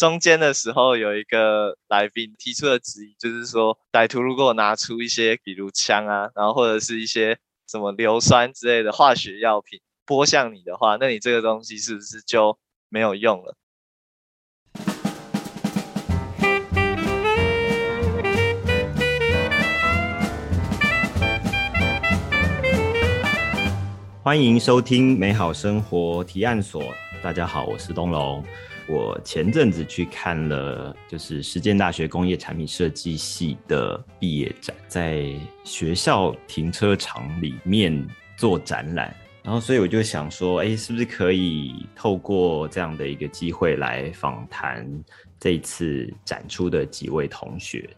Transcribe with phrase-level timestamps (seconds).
[0.00, 7.36] 中间的时候有一个来宾提出的质疑，就是说歹徒如果拿出一些比如枪啊，然后或者是一些
[7.68, 12.58] 什么硫酸之类的化学药品拨向你的话，那你这个东西是不是就
[12.88, 13.54] 没有用了？
[24.22, 26.82] 欢迎收听美好生活提案所。
[27.22, 28.42] 大家好，我是东龙。
[28.90, 35.32] 我前阵子去看了，就是实践大学工业产品设计系的毕业展，在
[35.62, 38.04] 学校停车场里面
[38.36, 44.84] 做展览，然后所以我就想说，哎，是不是可以透过这样的一个机会来访谈
[45.38, 47.88] 这一次展出的几位同学？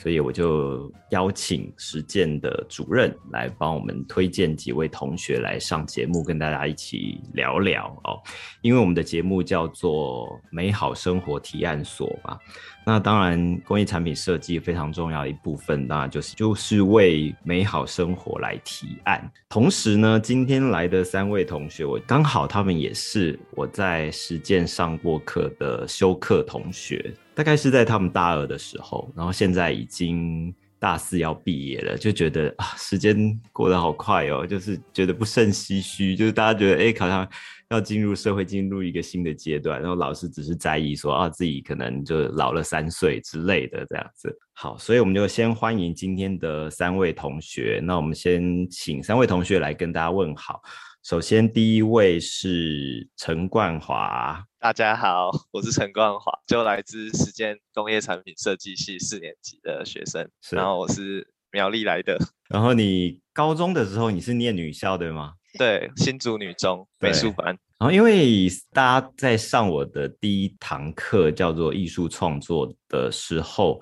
[0.00, 8.18] 所以我就邀请实践的主任来帮我们推荐几位同学来上节目，跟大家一起聊聊哦。
[8.62, 12.38] 因为我们的节目叫做美好生活提案所嘛。
[12.86, 19.30] 那当然，工业产品设计非常重要的一部分，当然就是就是为美好生活来提案。
[19.50, 37.26] 同时呢，今天来的三位同学，我刚好他们也是我在实践上过课的修课同学，大概是在他们大二的时候，然后现在已经大四要毕业了，就觉得啊，时间过得好快哦，就是觉得不胜唏嘘，就是大家觉得哎，好像。
[37.70, 44.36] 要进入社会，进入一个新的阶段，然后老师只是在意说啊，自己可能就老了三岁之类的这样子。
[44.54, 47.80] 好，所以我们就先欢迎今天的三位同学。
[47.80, 50.60] 那我们先请三位同学来跟大家问好。
[51.02, 60.28] 首先，第一位是陈冠华，大家好，我是陈冠华，就来自实践工业产品设计系四年级的学生。
[60.50, 62.18] 然后我是苗栗来的。
[62.50, 65.32] 然后你高中的时候你是念女校对吗？
[65.58, 67.46] 对，新竹女中美术班。
[67.78, 73.80] 然后，因为大家在上我的第一堂课叫做艺术创作的时候，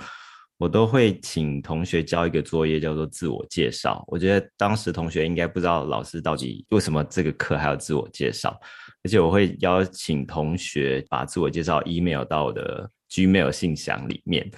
[0.59, 4.05] 我都会请同学交一个作业，叫做自我介绍。
[4.09, 8.59] 我觉得当时同学应该不知道老师到底为什么这个课还要自我介绍，
[9.05, 14.51] 而且我会邀请同学把自我介绍 email 到我的 Gmail 信箱里面。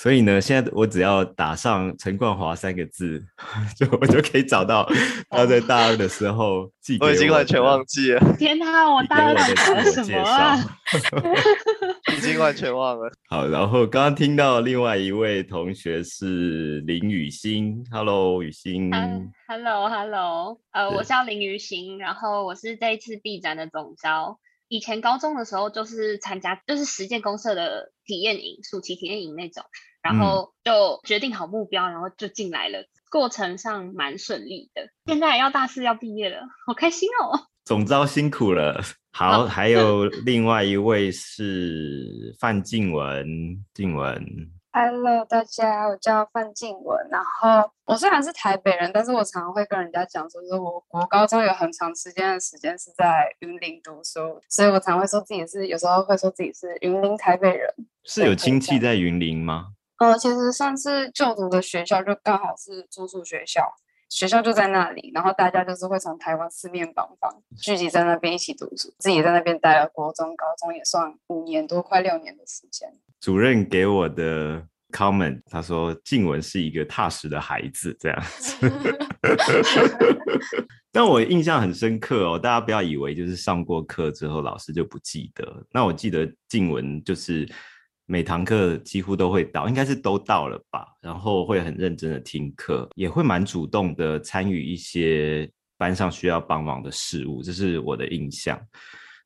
[0.00, 3.20] 所以呢，现在我只要打上陈冠华三个字，
[3.76, 4.88] 就我就可以找到
[5.28, 7.10] 他在大二的时候寄给我。
[7.10, 8.20] 我已经完全忘记了。
[8.38, 10.56] 天哪，我大二的什么啊？
[12.16, 13.10] 已经完全忘了。
[13.28, 18.92] 好，然后刚刚听到另外一位同学是林雨欣，Hello，雨欣。
[19.48, 24.38] Hello，Hello，呃，我叫林雨欣，然后我是这一次 B 展的总招。
[24.68, 29.64] 以前高中的时候就是参加就是实践公社的体验营，暑期体验营那种，
[30.02, 32.84] 然后就决定好目标，然后就进来了。
[33.10, 34.82] 过程上蛮顺利的。
[35.06, 37.46] 现在要大四要毕业了，好开心哦！
[37.64, 38.82] 总招辛苦了。
[39.12, 43.26] 好，还有 另外一位是范静文，
[43.74, 44.22] 静文。
[44.70, 47.08] Hello，大家，我叫范静文。
[47.10, 57.68] 然后我虽然是台北人，但是我常常会跟人家讲说，说我国高中有很长时间的时间是在云林读书，所以我常会说自己是，有时候会说自己是云林台北人。
[58.04, 59.68] 是有亲戚在云林吗？
[59.98, 63.62] 呃，其实上次就读的学校就刚好是住宿学校，
[64.08, 72.88] 学校就在那里，然后大家就是会从台湾四面八方聚集在那边一起读书，自己在那边待了国中、高中也算五年多，快六年的时间。
[73.20, 78.56] 主任给我的 comment，他说静文是一个踏实的孩子，这样子。
[80.92, 85.66] 但我印象很深刻哦，大家不要以为就是上过课之后老师就不记得。
[85.72, 87.48] 那我记得静文就是
[88.10, 90.86] 每堂课几乎都会到，应该是都到了吧？
[91.02, 95.46] 然后会很认真的听课，也会蛮主动的参与一些
[95.76, 98.58] 班上需要帮忙的事物，这是我的印象。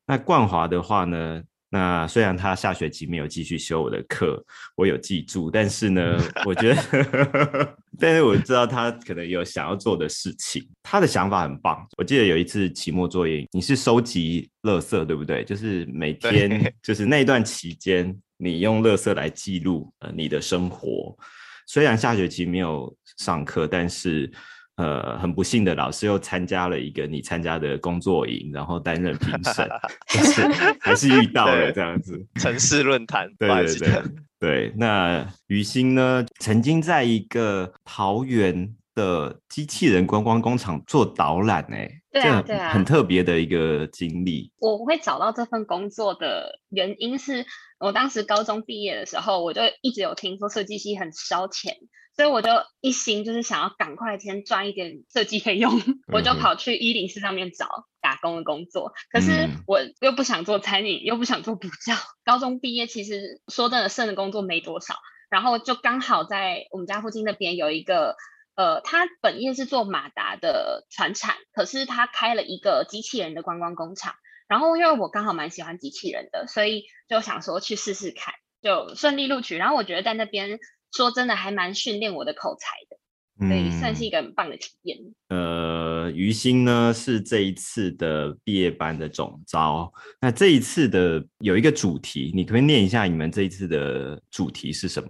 [0.05, 1.41] 那冠华的话呢？
[1.69, 4.39] 那虽然他下学期没有继续修我的课，
[4.75, 10.63] 我有记住，但是呢， 我觉得，但是我知道他可能有想要做的事情。
[10.83, 11.83] 他的想法很棒。
[11.97, 15.43] 我记得有一次期末作业，你是收集垃圾，对不对？
[15.43, 21.15] 就是每天，就是那段期间，你用垃圾来记录呃你的生活。
[21.65, 24.31] 虽然下学期没有上课，但是。
[24.75, 29.69] 呃，很不幸的老师又参加了一个你参加的工作营，然后担任评审，
[30.09, 30.41] 就是
[30.81, 32.19] 还是遇到了这样子。
[32.41, 34.01] 城市论坛，对对对
[34.39, 34.73] 对。
[34.75, 44.53] 那于心呢，曾经在一个桃园的机器人观光工厂做导览，哎，对啊对啊，很特别的一个经历。
[44.59, 47.45] 我会找到这份工作的原因是
[47.79, 51.75] 我当时高中毕业的时候，我就一直有听说设计系很烧钱。
[52.15, 55.81] 所以我就一心就是想要赶快先赚一点设计费用，
[56.13, 57.67] 我就跑去一零四上面找
[58.01, 58.93] 打工的工作。
[59.11, 61.95] 可是我又不想做餐饮，又不想做补教。
[62.23, 64.93] 高中毕业其实说真的，剩的工作没多少。
[65.31, 68.15] 然后就刚好在我们家附近那边有一个，
[68.55, 74.13] 呃，他本业是做马达的船产，可是他开了一个机器人的观光工厂。
[74.47, 79.57] 然后因为我刚好蛮喜欢机器人的，所以就想说去试试看，就顺利录取。
[79.57, 80.59] 然后我觉得在那边。
[80.95, 84.95] 说真的，还蛮训练我的口才的，所以算是一个很棒的体验。
[85.29, 89.91] 呃，于心呢是这一次的毕业班的总招。
[90.21, 95.09] 那这一次的有一个主题，你可以念一下你们这一次的主题是什么？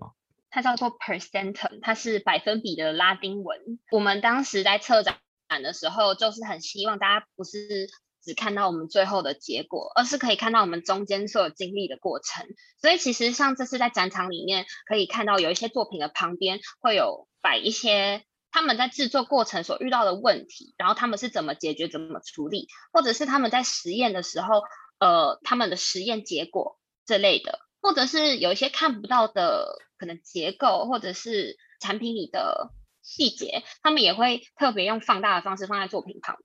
[0.54, 3.60] 它叫做 percentum，它是百分比的拉丁文。
[3.92, 5.18] 我们当时在策展
[5.64, 7.90] 的时候，就是很希望大家不是。
[8.26, 12.48] 只看到我们最后的结果，而是可以看到我们中间所有经历的过程。
[12.82, 24.62] 所以其实像这次在展场里面可以看到，有一些作品的旁边会有摆一些他们在制作过程所遇到的问题，然后他们是怎么解决、怎么处理，或者是他们在实验的时候，
[25.00, 32.72] 呃，他们的实验结果这类的，或者是有一些看不到的可能结构，或者是产品里的
[33.04, 36.38] 细节，他们也会特别用放大的方式放在作品旁。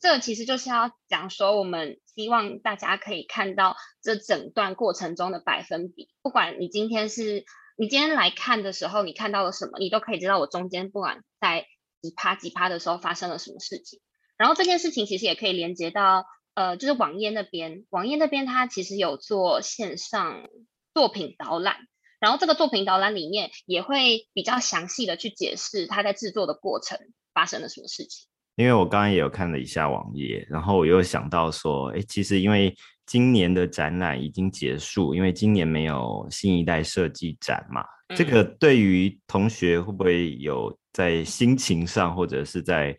[0.00, 6.08] 这个其实就是要讲说，我们希望大家可以看到这整段过程中的百分比。
[6.22, 7.44] 不管你今天是
[7.76, 11.66] 你今天来看的时候，你看到了什么，你都可以知道我中间不管在
[12.02, 14.00] 几趴几趴的时候发生了什么事情。
[14.36, 20.48] 然后这件事情其实也可以连接到呃，就是网页那边，网页那边它其实有做线上
[20.96, 21.76] 作品导览，
[22.18, 26.98] 然后这个作品导览里面也会比较详细的去解释它在制作的过程
[27.34, 28.26] 发生了什么事情。
[28.54, 37.84] 因为我刚刚也有看了一下网页，然后我又想到说，哎，其实因为今年的展览已经结束，因为今年没有新一代设计展嘛，
[38.16, 42.96] 这个对于同学会不会有在心情上或者是在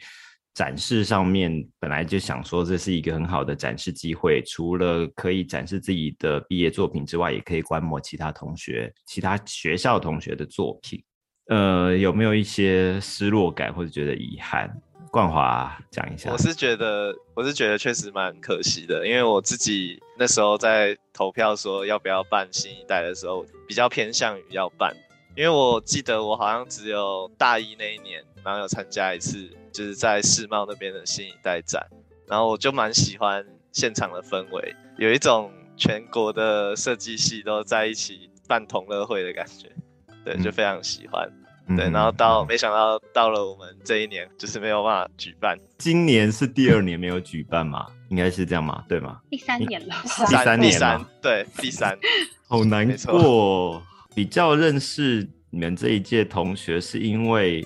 [0.58, 11.00] 展示上面，本来就想说这是一个很好的展示机会，除了可以展示自己的毕业作品之外，也可以观摩其他同学、其他学校同学的作品，
[11.50, 14.68] 呃，有没有一些失落感或者觉得遗憾？
[15.12, 24.92] 冠华讲一下，我是觉得，我是觉得确实蛮可惜的，因为我自己那时候在投票说要不要办新一代的时候，比较偏向于要办，
[25.36, 31.86] 因为我记得我好像只有大一那一年，然后有参加一次，就是在世贸那边的新一代展，
[32.28, 39.70] 然后我就蛮喜欢现场的氛围，有一种全国的设计系都在一起办同乐会的感觉，
[40.26, 41.30] 对，就非常喜欢。
[41.76, 45.56] 对，然后到没想到到了我们这一年，就是没有办法举办。
[45.78, 47.86] 今年是第二年没有举办嘛？
[48.10, 48.84] 应该是这样嘛？
[48.90, 49.20] 对吗？
[49.30, 49.96] 第三年了，
[50.28, 51.96] 第三年三，对，第三，
[52.50, 53.80] 好难过。
[54.16, 57.64] 比较认识你们这一届同学，是因为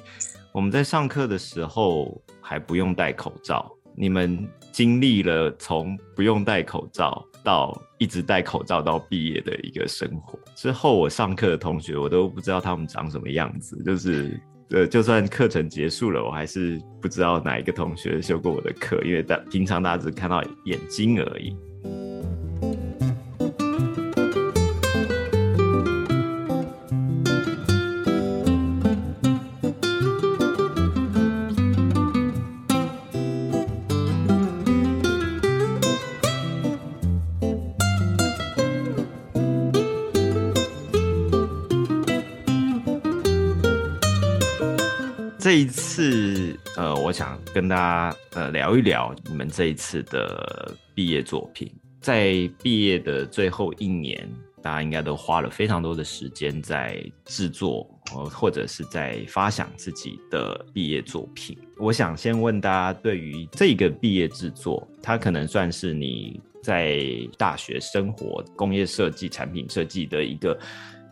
[0.54, 7.26] 我们在上课的时候还不用戴口罩，你们经历了从不用戴口罩。
[7.44, 14.40] 到一直戴口罩到毕业的一个生活之后，我上课的同学我都不知道他们长什么样子，就是
[14.70, 21.58] 呃，就算课程结束了，我还是不知道哪一个同学修过我的课，因为大平常大家只看到眼睛而已。
[45.52, 51.70] 这一次，呃，我想跟大家呃聊一聊你们这一次的毕业作品。
[52.00, 54.26] 在毕业的最后一年，
[54.62, 57.86] 大家应该都花了非常多的时间在制作，
[58.32, 61.58] 或者是在发想自己的毕业作品。
[61.78, 67.06] 我想先问大家，对于这个毕业制作，它可能算是你在
[67.38, 70.58] 大学生活、工业设计、产品设计的一个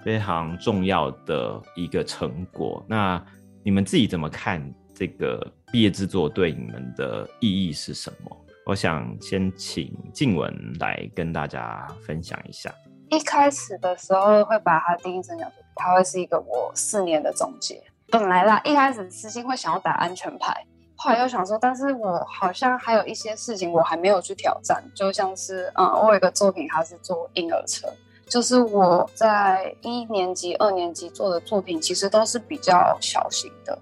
[0.01, 2.81] 非常重要的一个成果。
[2.87, 3.21] 那
[3.69, 4.59] 你们自己怎么看
[4.95, 5.39] 这个
[5.71, 8.35] 毕业制作对你们的意义是什么？
[8.65, 12.73] 我想先请静文来跟大家分享一下。
[13.11, 17.79] 一开始的时候会把它定义成讲说，它会是一个我四年的总结。
[18.07, 27.87] 本来啦，一开始私心会想要打安全牌，后来又想说，但是我好像还有一些事情我还没有去挑战，就像是，嗯，我有一个作品，它是做婴儿车。
[28.29, 33.77] 就是我在一年级、二年级做的作品，其实都是比较小型的，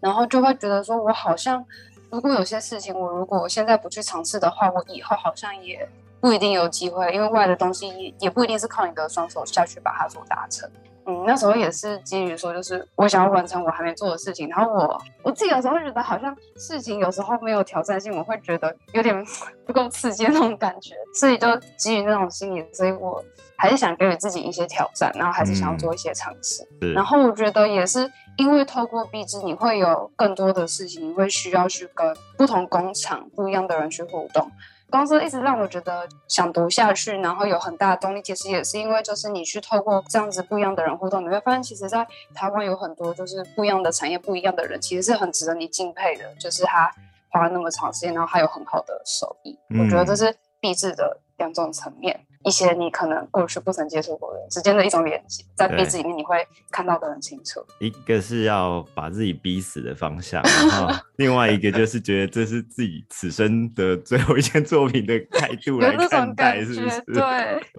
[0.00, 1.64] 然后就会觉得说，我好像
[2.10, 5.88] 如果有些事情，我如果现在不去尝试的话，我以后好像也
[6.20, 10.68] 不一定有机会，因为外的东西也不一定是靠你的双手下去把它做达成。
[11.04, 19.24] 嗯，那时候也是基于说，就是我想要完成我还没做的事情，然后我我自己有时候会觉得好像事情有时候没有挑战性，我会觉得有点
[19.66, 23.20] 不够刺激那种感觉，所以就基于那种心理，所以我
[23.62, 26.66] 还是想给予自己一些挑战，然后还是想要做一些尝试。
[26.96, 34.50] 然后我觉得也是因为透过壁纸，你会有更多的事情，你会需要去跟不同工厂不一样的人去互动。
[34.90, 38.20] 公司一直让我觉得想读下去，然后有很大的动力。
[38.20, 42.04] 其实也是因为，就是你去透过这样子不一样的人互动，你会发现，其实，在
[42.34, 46.24] 台湾有很多就是不一样的产业、不一样的人，其实是很值得你敬佩的。
[46.34, 46.92] 就是他
[47.28, 52.26] 花了那么长时间，然后还有很好的手艺，我觉得这是励志的两种层面。
[52.44, 56.36] 一些你可能过去不曾接触过的人之间的一种连接，在壁纸里面你会
[56.70, 57.64] 看到的很清楚。
[57.78, 67.00] 一个是要把自己逼死的方向，然后 另外一个就是觉得这是自己此生的最后一件作品的态度来看待，是不是？
[67.06, 67.22] 对。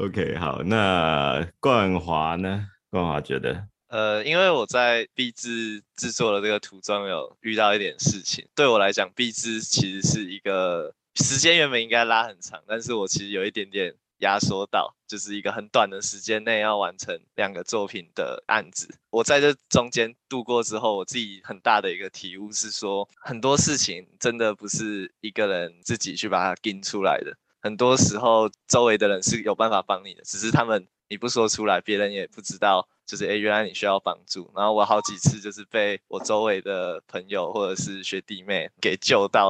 [0.05, 2.65] OK，好，那冠华呢？
[2.89, 13.93] 冠华觉得，呃，因为我在壁制制作的这个途中有遇到一点事情，对我来讲，壁制其实是一个时间原本应该拉很长，但是我其实有一点点。
[14.23, 18.87] 压缩到就是一个很短的时间内要完成两个作品的案子。
[19.11, 27.37] 我在这中间度过之后，我自己很大的一个体悟是说，很多事情真的不是一个人自己去把它盯出来的。
[27.61, 32.87] 很多时候，周围的人是有办法帮你的，只是他们你不说出来，别人也不知道。
[33.05, 34.49] 就是哎，原来你需要帮助。
[34.55, 39.49] 然后我好几次就是被我周围的朋友或者是学弟妹给救到。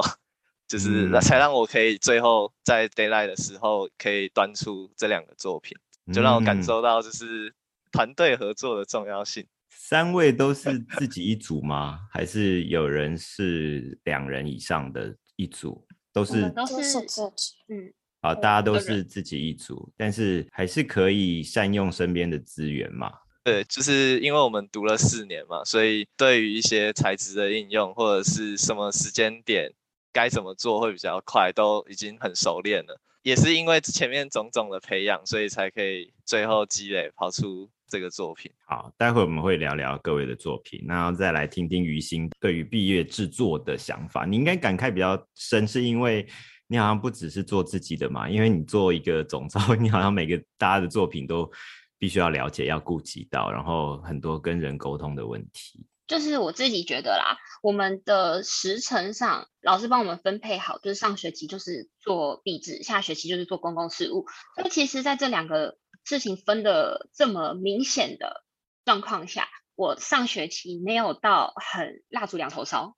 [0.66, 5.76] 就是才让我可以最后在 d a y l i g h t 的时候可以端出这两个作品，
[6.12, 7.54] 就让我感受到就是
[7.92, 9.46] 团队合作的重要性。
[9.68, 12.00] 三位都是自己一组吗？
[12.10, 15.86] 还是有人是两人以上的一组？
[16.12, 17.52] 都是都是自己。
[17.68, 17.92] 嗯，
[18.22, 23.12] 好，大家都是自己一组，但是还是可以善用身边的资源嘛？
[23.44, 29.70] 对，就是因为我们读了四年嘛，所以对于一些材质的应用或者是什么时间点。
[30.14, 32.98] 该怎么做会比较快，都已经很熟练了。
[33.22, 38.52] 也是因为前面种种的培养，所以才可以最后积累跑出这个作品。
[38.66, 44.24] 好，待会我们会聊聊各位的作品，然后再来听听于心对于毕业制作的想法。
[44.24, 46.26] 你应该感慨比较深，是因为
[46.66, 51.50] 你好像不只是做自己的嘛，因为你做一个总招， 你好像每个大家的作品都
[51.98, 55.86] 必须要了解、要顾及到，然后很多跟人沟通的问题。
[56.06, 64.26] 就是我自己觉得啦，我们的时程上，老师帮我们分配好，就是上学期就是做壁纸，下学期就是做公共事务。
[64.54, 68.44] 所以其实，在这两个事情分的这么明显的
[68.84, 72.96] 状况下，我上学期没有到很蜡烛两头烧。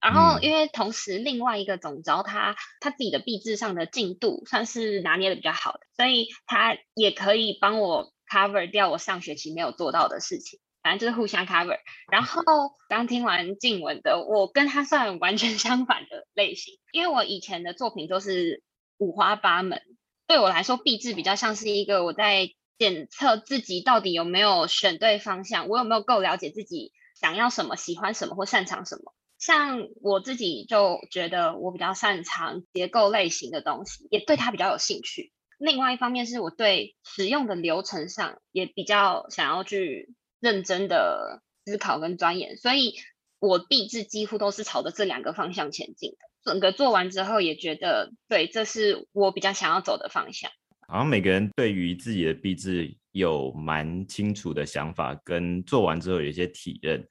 [0.00, 10.58] 然后，因为同时另外一个总招他他自己的毕制上的进度算是拿捏的比较好的，所以他也可以帮我 cover 掉我上学期没有做到的事情。
[10.82, 11.78] 反正就是互相 cover，
[12.10, 12.42] 然后
[12.88, 18.62] 刚听完静文的，我跟他算完全 相反的类型，因为我以前的作品都是
[18.98, 19.82] 五花八门，
[20.26, 29.12] 对我来说，壁纸比较像是一个我在检测自己到底有没有选对方向，我有没有够了解自己想要什么、喜欢什么或擅长什么。
[29.38, 35.32] 像我自己就觉得我比较擅长结构类型的东西，也对它比较有兴趣。
[35.58, 40.14] 另外一方面是我对使用的流程上也比较想要去。
[40.40, 42.94] 认真的思考跟钻研，所以
[43.38, 46.16] 我毕制几乎都是朝着这两个方向前进的。
[46.42, 50.50] 整个做完之后，也觉得对，这是我比较想要走的方向。
[50.88, 57.06] 好像每个人对于自己的毕制有蛮清楚的想法，跟做完之后有一些体认。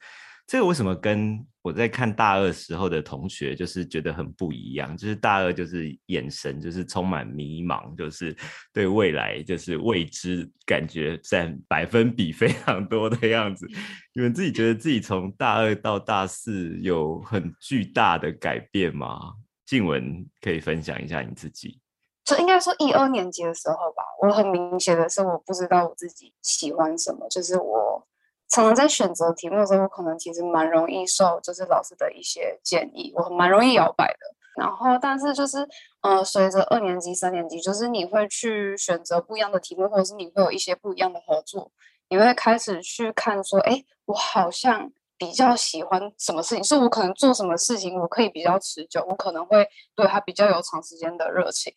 [0.50, 4.98] 这个为什么跟我在看大二时候的同学就是觉得很不一样？
[4.98, 8.36] 就是大二就是眼神就是充满迷茫，就是
[8.74, 13.68] 对未来就是未知感觉占百分比非常多的样子。
[14.16, 19.34] 你们自己觉得自己从大二到大四有很巨大的改变吗？
[19.68, 21.80] 静文可以分享一下你自己。
[22.26, 28.09] 就应该说一二年级的时候吧，我很明显的是我不知道我自己喜欢什么，就是我。
[28.50, 34.20] 常常在选择题目的时候，我可能其实蛮容易受就是老师的一些建议，我蛮容易摇摆的。
[34.56, 35.66] 然后，但是就是，
[36.02, 41.72] 呃，随着二年级、三年级，就是你会去选择不一样的题目，或者是你会有一些不一样的合作，
[42.10, 49.66] 你会开始去看说，哎，我好像比较喜欢什么事情，是我可能做什么事情我可以比较持久，我可能会
[49.96, 51.74] 对他比较有长时间的热情。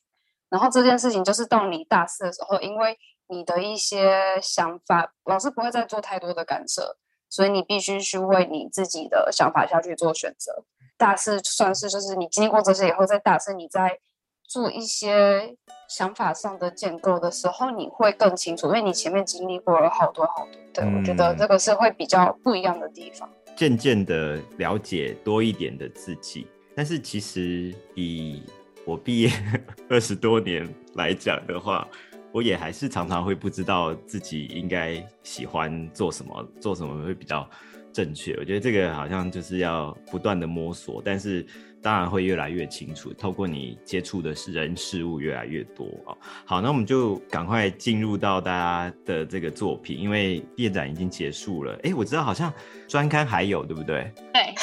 [0.49, 2.99] 然后这件事情就是到你大四的时候，因为
[3.33, 6.99] 你的一些想法，老师不会再做太多的干涉，
[7.31, 10.65] 所以你必须去为你自己的想法下去做选择。
[10.99, 13.99] 大四算是就是你经历过这些以后，在大四你在
[14.47, 15.57] 做一些
[15.89, 20.61] 想法上的建构的时候，你会更清楚，因为你前面经历过了好多好多。
[20.75, 23.29] 对，我觉得这个是会比较不一样的地方。
[23.57, 26.47] 渐渐的了解多一点的自己，
[26.77, 28.43] 但是其实以
[28.85, 29.31] 我毕业
[29.91, 31.89] 二十多年来讲的话，
[32.33, 37.49] 我也还是常常会不知道自己应该喜欢做什么，做什么会比较
[37.93, 38.35] 正确。
[38.37, 41.47] 我觉得这个好像就是要不断的摸索，但是。
[41.85, 46.15] 当然会越来越清楚，透过你接触的是人事物越来越多啊。
[46.45, 51.77] 好，那我们就赶快进入到大家的这个作品，因为毕业展已经结束了。
[51.83, 52.55] 哎，我知道好像
[52.87, 54.13] 专刊还有，对不对？
[54.33, 54.55] 对。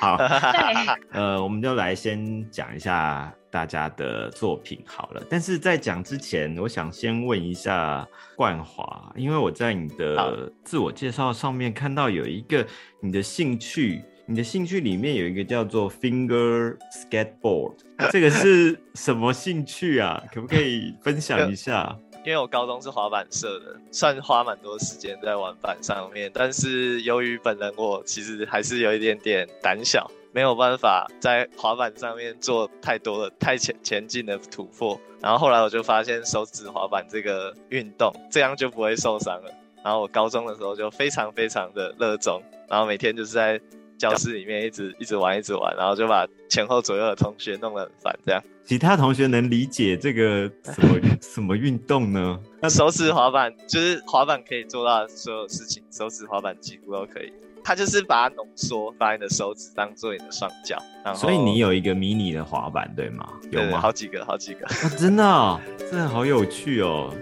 [0.00, 0.16] 好。
[1.12, 5.22] 呃，我们就来先讲一下大家的作品好了。
[5.30, 12.66] 但是在讲之前，我想先问一下冠华，因为我在你的自我介绍上面看到有一个
[13.00, 14.02] 你的兴趣。
[14.26, 17.74] 你的兴趣里面有一个叫做 finger skateboard，
[18.10, 20.20] 这个是什么兴趣啊？
[20.32, 21.94] 可不可以分享一下？
[22.24, 35.00] 因为我高中是滑板社的，算花蛮多时间在玩板上面，但是由于本人我其实还是有一点点胆小，没有办法在滑板上面做太多的太前前进的突破。
[35.20, 39.50] 然后后来我就发现手指滑板这个运动，这样就不会受伤了。
[39.82, 43.60] 然后我高中的时候就非常非常的热衷，然后每天就是在。
[43.96, 48.18] 教室里面一直一直玩一直玩，然后就把前后左右的同学弄得很烦。
[48.26, 52.38] 这样，其他同学能理解这个什么什么运动呢？
[52.60, 57.32] 那手指滑板就是滑板可以做到所有事情，手指滑板几乎都可以。
[57.64, 60.80] 它就是把它浓缩，把你的手指当做你的双脚。
[61.14, 63.26] 所以你有一个迷你的滑板，对吗？
[63.50, 63.80] 有吗？
[63.80, 64.66] 好几个，好几个。
[64.96, 67.12] 真的， 真的好有趣哦。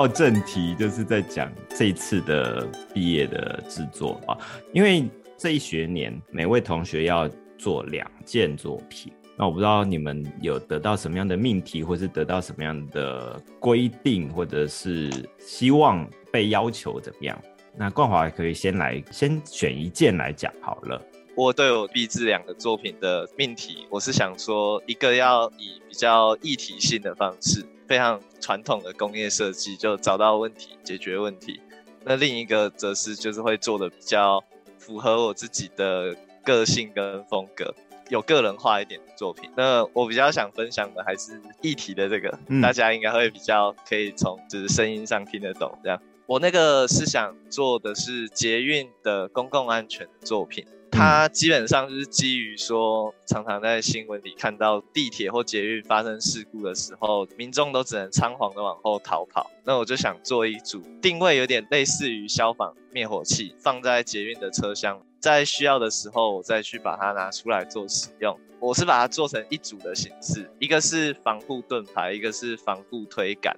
[0.00, 4.32] 到正题，就是在讲这一次的毕业的制作啊，
[4.72, 5.04] 因为
[5.36, 17.38] 这一学年每位同学要做两件作品，那我不知道你们有得到什么样的命题，或是得到什么样的规定，或者是希望被要求怎么样？
[17.76, 20.98] 那冠华可以先来，先选一件来讲好了。
[21.36, 27.66] 我对我毕制两个作品的命题，我是想说，一个要以比较一体性的方式。
[27.90, 31.60] 非常传统的工业设计，就找到问题，解决问题。
[32.04, 34.40] 那另一个则是就是会做的比较
[34.78, 37.74] 符合我自己的个性跟风格，
[38.08, 39.50] 有个人化一点的作品。
[39.56, 45.76] 那我比较想分享的还是议题的这个，大家应该会比较可以从就是声音上听得懂。
[45.82, 50.64] 这样，我那个是想做的是捷运的公共安全作品。
[50.92, 59.50] 它基本上就是基于说，常常在新闻里看到地铁或捷运发生事故的时候，民众都只能仓皇的往后逃跑。
[59.64, 68.38] 那我就想做一组定位有点类似于消防灭火器，放在捷运的车厢，在需要的时候我再去把它拿出来做使用。
[68.58, 73.56] 我是把它做成一组的形式，一个是防护盾牌，一个是防护推杆。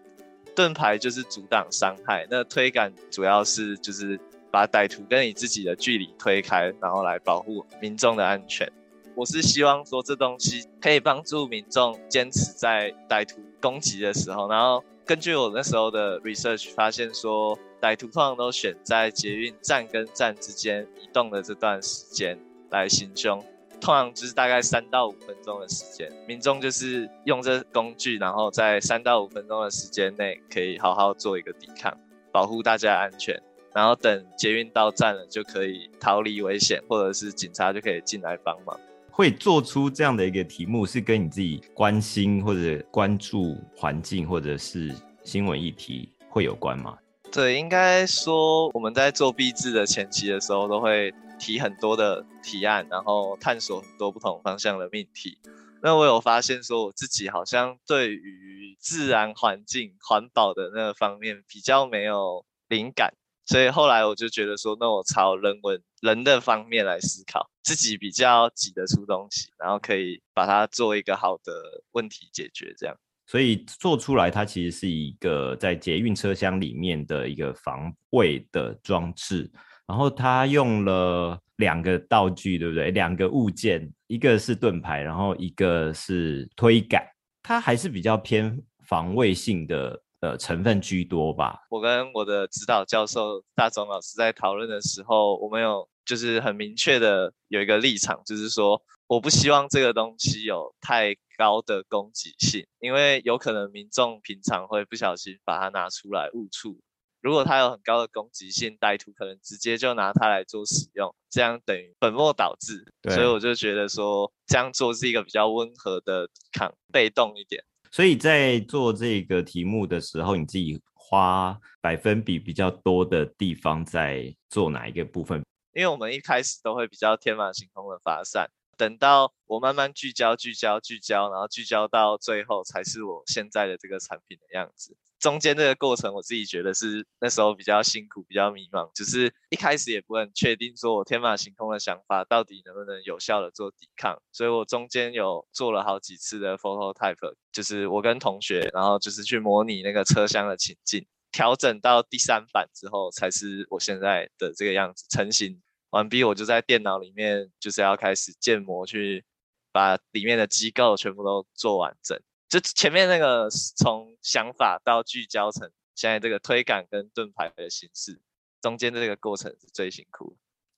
[0.54, 4.20] 盾牌就是阻挡伤害，那推杆主要是就是。
[4.52, 8.70] 把歹徒跟你自己的距离推开，然后来保护民众的安全。
[9.14, 22.38] 我是希望说这东西可以帮助民众坚持在歹徒攻击的时候，然后根据我那时候的 research 发现说，歹徒通常都选在捷运站跟站之间移动的这段时间
[22.70, 23.38] 来行凶，
[23.80, 26.10] 通常就是大概三到五分钟的时间。
[26.26, 31.94] 民众就是用这工具，然后在三到五分钟的时间内可以好好做一个抵抗，
[32.30, 33.38] 保护大家安全。
[33.74, 38.78] 然后等捷运到站了，就可以逃离危险，或者是警察就可以进来帮忙。
[39.10, 46.96] 会做出这样的一个题目，是跟你自己关心或者关注环境，或者是新闻议题会有关吗？
[47.30, 55.38] 对，应该说我们在做毕制的前期的时候，都会提很多的提案，然后探索很多不同方向的命题。
[55.82, 63.12] 那我有发现说，我自己好像对于自然环境、环保的那个方面比较没有灵感。
[63.44, 71.52] 所以后来我就觉得说，那我朝人文人的方面来思考，自己比较挤得出东西，然后可以把它做一个好的
[71.92, 72.96] 问题解决，这样。
[73.26, 79.50] 所以做出来，它其实是一个在捷运车厢里面的一个防卫的装置。
[79.86, 82.90] 然后它用了两个道具，对不对？
[82.92, 87.04] 两个物件，一个是盾牌，然后一个是推杆，
[87.42, 91.58] 它还是比较偏防卫性的呃成分居多吧。
[91.68, 106.80] 我跟我的指导教授大总老师在讨论的时候，我们有就是很明确的有一个立场，就是说我不希望这个东西有太高的攻击性，因为有可能民众平常会不小心把它拿出来误触。
[107.20, 112.84] 如果它有很高的攻击性，歹徒可能直接就拿它来做使用，这样等于本末倒置。
[113.14, 117.62] 所以我就觉得说这样做是一个比较温和的抗，被动一点。
[117.92, 125.42] 所以在做这个题目的时候，你自己花百分比比较多的地方在做哪一个部分？
[125.74, 134.96] 因为我们一开始都会比较天马行空的发散，等到我慢慢聚焦、聚焦、聚焦，然后聚焦到最后，才是我现在的这个产品的样子。
[135.22, 144.20] 中间这个过程，我自己觉得是那时候比较辛苦、比较迷茫，就是一开始也不很确定，说我天马行空的想法到底能不能有效的做抵抗。
[144.32, 156.24] 所以我中间有做了好几次的 photo type，就是我跟同学，然后就是去模拟那个车厢的情境，调整到第三版之后，才是我现在的这个样子成型完毕。
[156.24, 159.24] 我就在电脑里面就是要开始建模，去
[159.70, 162.20] 把里面的机构全部都做完整。
[162.52, 168.20] 就前面那个从想法到聚焦成现在这个推杆跟盾牌的形式，
[168.60, 170.36] 中间的这个过程是最辛苦。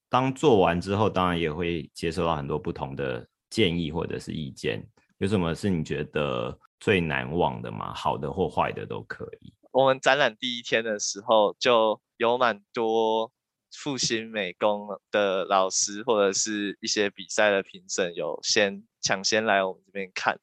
[0.08, 4.88] 当做完之后，当然也会接收到很多不同的建议或者是意见。
[5.18, 7.92] 有什么是你觉得最难忘的吗？
[7.92, 9.52] 好的或坏的都可以。
[9.72, 13.32] 我们展览第一天的时候，就有蛮多
[13.72, 20.38] 复兴美工的老师或者是一些比赛的评审，有先抢先来我们这边看。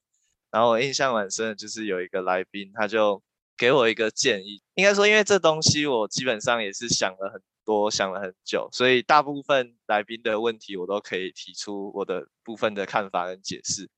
[0.51, 3.23] 然后我印象蛮深的，就是有一个来宾，他就
[3.57, 4.61] 给我一个建议。
[4.75, 13.89] 应该说，因为这东西我基本上也是想了很多，想了很久，所以大部分来宾的问题我都可以提出我的部分的看法跟解释。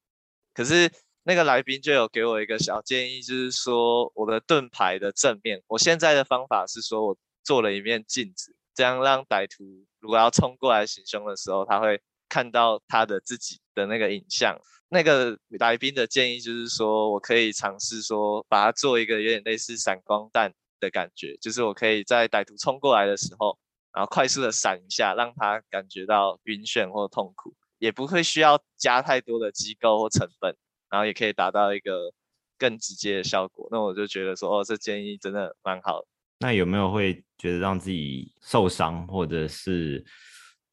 [0.53, 0.91] 可是
[1.23, 9.63] 那个来宾就有给我一个小建议，就是说我的盾牌的正面，我现在的方法是说我做了一面镜子，这样让歹徒
[9.99, 14.55] 如果要冲过来行凶的时候，他会看到他的自己的那个影像。
[14.93, 23.57] 那个来宾的建议就是说，我可以尝试说，把它做一个有点类似闪光弹的感觉，就是我可以在歹徒冲过来的时候，
[23.91, 30.55] 然后快速的闪一下，让他感觉到晕眩或痛苦，也不会需要加太多的机构或成本，
[30.91, 32.13] 然后也可以达到一个
[32.59, 33.67] 更直接的效果。
[33.71, 36.05] 那我就觉得说，哦，这建议真的蛮好。
[36.39, 40.05] 那有没有会觉得让自己受伤，或者是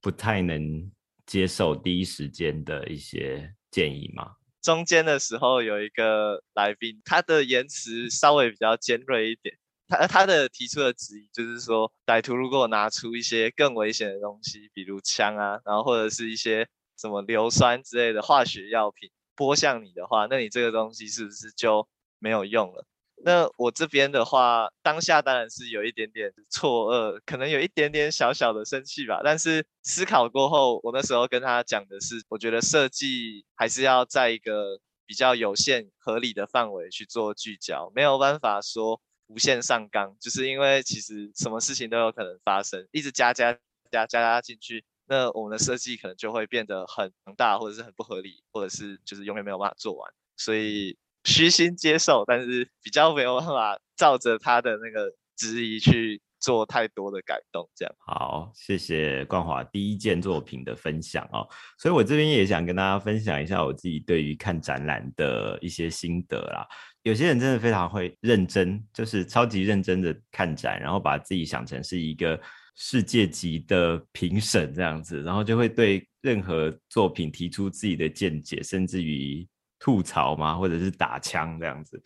[0.01, 0.91] 不太能
[1.25, 3.55] 接受第一时间的一些？
[3.71, 4.37] 建议吗？
[4.63, 9.57] 中间的时候有一个来宾，他的言辞稍微比较尖锐一点。
[9.89, 22.87] 他他的提出的质疑就是说，歹徒如果拿出一些更危险的东西，比如枪啊，然后或者是一些什么硫酸之类的化学药品泼向你的话，那你这个东西是不是就没有用了？
[23.23, 29.21] 那我这边的话，当下当然是有一点点错愕，可能有一点点小小的生气吧。
[29.23, 43.53] 但是思考过后，我那时候跟他讲的是，我觉得设计还是要在一个比较有限、合理的范围去做聚焦，没有办法说无限上纲，就是因为其实什么事情都有可能发生，一直加加
[43.91, 50.97] 加加加进去，那我们的设计可能就会变得很大，或者是很不合理，或者是就是永远没有办法做完，所以。
[51.25, 57.69] 虚心接受，但是比较没有办法照着他的那个质疑去做太多的改动。
[57.75, 61.47] 这样好，谢谢冠华第一件作品的分享哦。
[61.79, 66.67] 所以我这边也想跟大家分享一下我自己对于看展览的一些心得啦。
[67.03, 72.41] 有些人真的非常会认真，就是超级认真的看展，然后把自己想成是一个
[72.77, 79.47] 世界级的评审这样子，然后就会对任何作品提出自己的见解，甚至于。
[79.81, 80.55] 吐槽吗？
[80.55, 82.01] 或者是打枪这样子？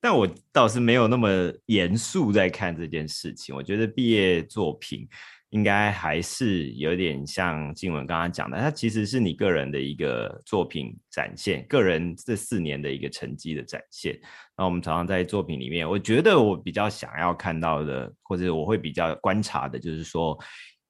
[0.00, 1.28] 但我倒是没有那么
[1.66, 3.54] 严肃在看这件事情。
[3.54, 5.08] 我觉得毕业作品
[5.50, 14.16] 应该还是有点像静文刚刚讲的，它其实是你个人的一个作品展现，个人这四年的一个成绩的展现。
[14.56, 20.38] 那我们常常在作品里面，我觉得我比较想要看到的，或者我会比较观察的，就是说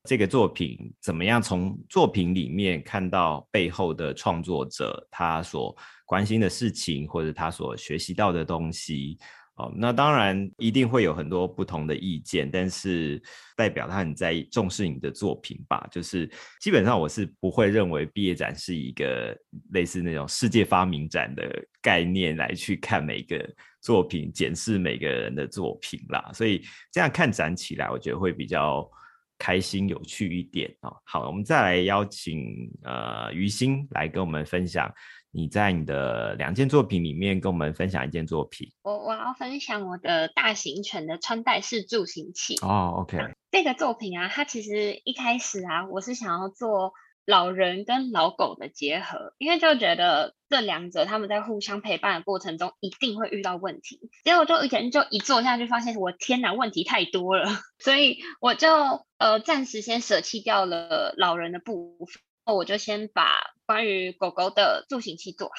[0.08, 5.76] 这个作品怎么样从作品里面看到背后的创作者他所。
[6.08, 9.18] 关心的事情，或者他所学习到的东西，
[9.56, 13.22] 哦，那当然一定会有很多不同的意见，但是
[13.54, 15.86] 代表他很在意重视你的作品吧。
[15.90, 16.26] 就是
[16.62, 19.36] 基本上我是不会认为毕业展是一个
[19.72, 21.44] 类似那种世界发明展的
[21.82, 23.46] 概念来去看每个
[23.82, 26.30] 作品，检视每个人的作品啦。
[26.32, 28.90] 所以这样看展起来，我觉得会比较
[29.38, 30.92] 开心有趣一点啊。
[31.04, 34.92] 好，我们再来邀请呃于心来跟我们分享。
[35.30, 38.66] 你在你的两件作品里面跟我们分享一件作品。
[38.82, 42.56] 我我要分享我的大型犬的穿戴式助行器。
[42.62, 43.18] 哦，OK。
[43.50, 46.94] 这个作品啊，它其实一开始啊，我是想要做
[47.28, 54.08] 老人跟老狗的结合，因为就觉得这两者他们在互相陪伴的过程中一定会遇到问题。
[54.24, 58.70] 结果就一研究一坐下去，发现我天哪，问题太多了， 所以我就
[59.18, 62.22] 呃暂时先舍弃掉了老人的部分。
[62.54, 65.54] 我就先把关于狗狗的助行器做好，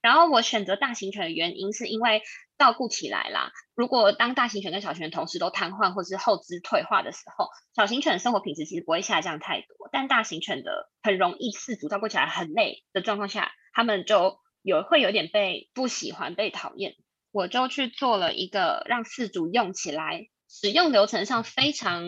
[0.00, 2.22] 然后我选择大型犬的原因是因为
[2.58, 3.50] 照顾起来啦。
[3.74, 16.94] 如果当大型犬跟小型犬同时都瘫痪或是后肢退化的时候，小型犬的生活品质其实不会下降太多，但大型犬的很容易四足照顾起来很累的状况下，他们就有会有点被不喜欢、被讨厌。
[17.32, 22.04] 我就去做了一个让四足用起来使用流程上非常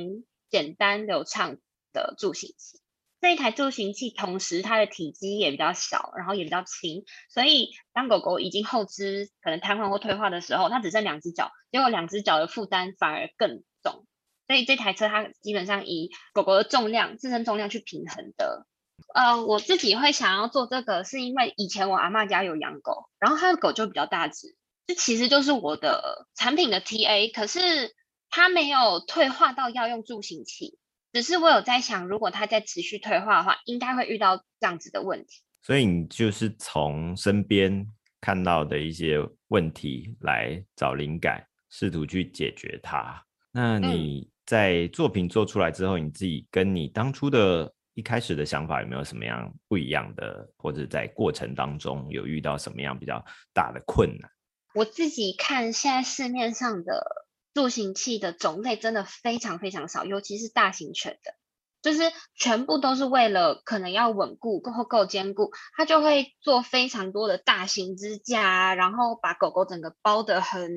[0.49, 1.57] 简单流畅
[1.93, 2.79] 的助行器。
[3.21, 14.07] 这一台助行器，同时它的体积也比较小，然后也比较轻，所以当狗狗已经后肢可能瘫痪或退化的时候，它只剩两只脚，结果两只脚的负担反而更重。
[14.47, 18.67] 所以这台车它基本上以狗狗的重量、自身重量去平衡的。
[19.15, 27.95] 呃，我自己会想要做这个，是因为以前我阿妈家有养狗，然后它的狗就比较大只，这其实就是我的产品的 TA，可是
[28.31, 30.79] 它没有退化到要用助行器。
[31.17, 35.41] 只是我有在想，如果它在持续退化的话，应该会遇到这样子的问题。
[35.63, 37.87] 所以你就是从身边
[38.21, 39.17] 看到的一些
[39.49, 43.25] 问题来找灵感，试图去解决它。
[43.51, 53.25] 那你在作品做出来之后，你自己跟你当初的一开始的想法有没有什么样不一样的，或者在过程当中有遇到什么样比较
[53.55, 54.31] 大的困难？
[54.75, 57.26] 我自己看现在市面上的。
[57.57, 61.33] 助行器的种类真的非常非常少，尤其是大型犬的，
[61.81, 70.71] 就是全部都是为了可能要稳固够够坚固，它就会做非常多的大型支架，然后把狗狗整个包的很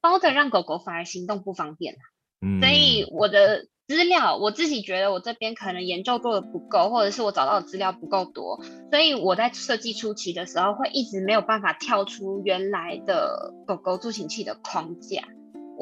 [0.00, 1.96] 包的，让狗狗反而行动不方便
[2.40, 15.24] 嗯，所以我的资料我自己觉得我这边可能研究做的不够，或者是我找到的资料不够多，所以我在设计初期的时候会一直没有办法跳出原来的狗狗助行器的框架。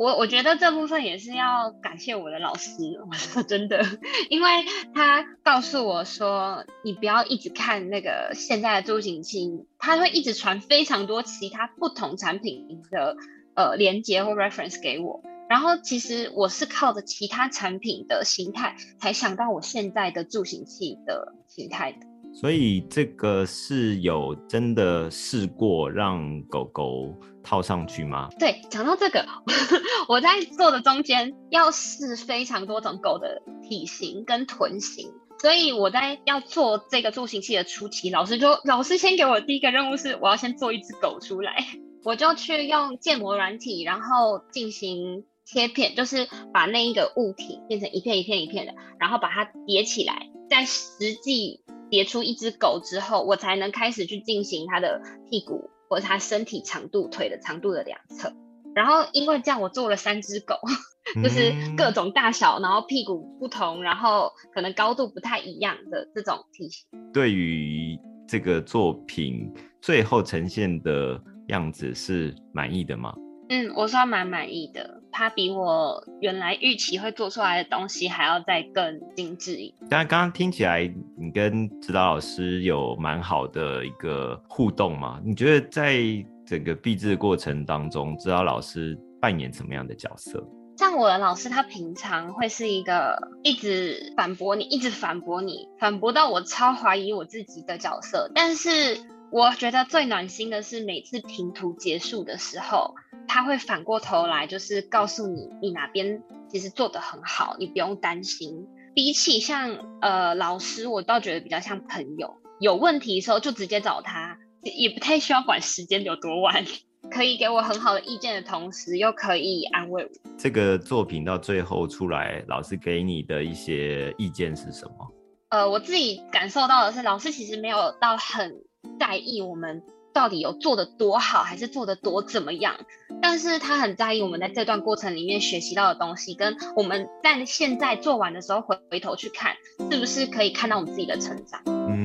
[0.00, 2.70] 我我觉得这部分也是要感谢我的老师，
[3.06, 3.84] 我 说真的，
[4.30, 4.48] 因为
[4.94, 13.14] 他告诉我说，你不要一直看那个现在的助行器，他会一直传非常多其他不同产品的
[13.54, 22.09] 呃连接或 reference 给我，然后其实我是靠着其他产品的形态才想到我现在的助行器的形态的。
[22.32, 28.28] 所以这个是有真的试过让狗狗套上去吗？
[28.38, 29.26] 对，讲到这个，
[30.08, 41.66] 我在做的中间要试非常多种狗的体型跟臀型，所以我在要做这个助行器的初期，老师就老师先给我第一个任务是，我要先做一只狗出来，
[42.04, 51.62] 我就去用建模软体，然后进行切片，就是把那一个物体变成一片一片一片的，然后把它叠起来，在实际。
[51.90, 58.32] 叠出一只狗之后，我才能开始去进行它的屁股或者它身体长度、腿的长度的两侧。
[58.76, 60.54] 然后因为这样，我做了三只狗，
[61.20, 66.86] 就是各种大小，然后屁股不同，然后可能高度不太一样的这种体型。
[67.12, 73.12] 对于这个作品最后呈现的样子是满意的吗？
[73.48, 74.99] 嗯，我算蛮满意的。
[75.12, 79.88] 它比我原来预期会做出来的东西还要再更精致一点。
[79.90, 85.20] 但刚刚听起来，你跟指导老师有蛮好的一个互动嘛？
[85.24, 85.98] 你觉得在
[86.46, 90.42] 整个毕制的过程当中，指导老师扮演什么样的角色？
[90.76, 98.30] 像我的老师，他平常会是一个一直反驳你，一直反驳你，反驳到我超怀疑我自己的角色。
[98.34, 98.96] 但是
[99.32, 102.94] 我觉得最暖心的是每次评图结束的时候。
[103.28, 108.66] 他会反过头来，就是告诉你，你哪边其实做的很好，你不用担心。
[108.92, 116.64] 比起像呃老师，我倒觉得比较像朋友，有问题的时候就直接找他，也不太需要管时间有多晚，
[117.08, 120.10] 可以给我很好的意见的同时，又可以安慰我。
[120.36, 125.06] 这个作品到最后出来，老师给你的一些意见是什么？
[125.50, 128.64] 呃，我自己感受到的是，老师其实没有到很
[129.00, 129.82] 在意我们。
[130.12, 132.74] 到底有做的多好，还是做的多怎么样？
[133.22, 139.54] 但是他很在意我们在这段过程里面学习到的东西，跟我们在现在做完的时候回回头去看，
[139.88, 141.62] 是不是可以看到我们自己的成长？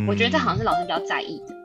[0.08, 1.65] 我觉得这好像是老师比较在意的。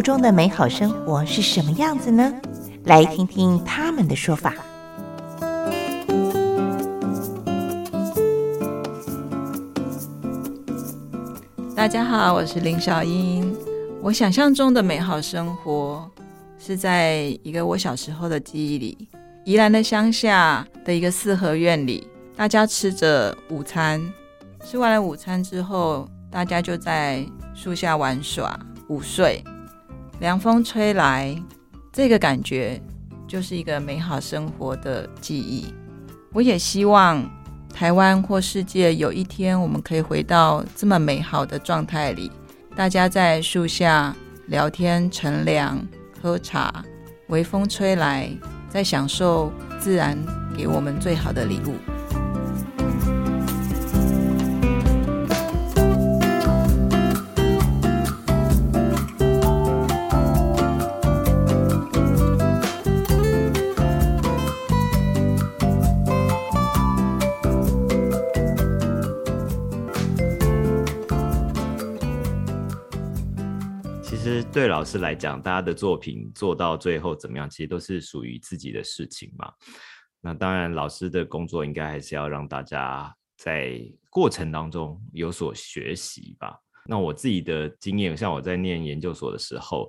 [0.00, 2.32] 中的美好生活是什么样子呢？
[2.84, 4.54] 来听听他们的说法。
[11.74, 13.56] 大家好，我是林小英。
[14.02, 16.10] 我想象中的美好生活
[16.58, 19.08] 是在一个我小时候的记忆里，
[19.44, 24.00] 宜兰的乡下的一个四合院里，大家吃着午餐，
[24.64, 28.58] 吃完了午餐之后，大家就在树下玩耍、
[28.88, 29.42] 午睡，
[30.20, 31.34] 凉风吹来，
[31.90, 32.78] 这个感觉
[33.26, 35.72] 就是一个美好生活的记忆。
[36.34, 37.26] 我也希望
[37.72, 42.30] 台湾或世界有一天，我们可以回到这么美好的状态里，
[42.76, 44.14] 大家在树下
[44.48, 45.80] 聊天、乘凉、
[46.20, 46.84] 喝茶，
[47.28, 48.30] 微风吹来，
[48.68, 50.18] 在享受自然
[50.54, 51.89] 给我们最好的礼物。
[74.52, 79.48] 对老师来讲，大家的作品做到最后怎么样，其实都是属于自己的事情嘛。
[80.20, 86.58] 那当然，老师的工作应该还是要让大家在过程当中有所学习吧。
[86.84, 89.88] 那我自己的经验，像我在念研究所的时候，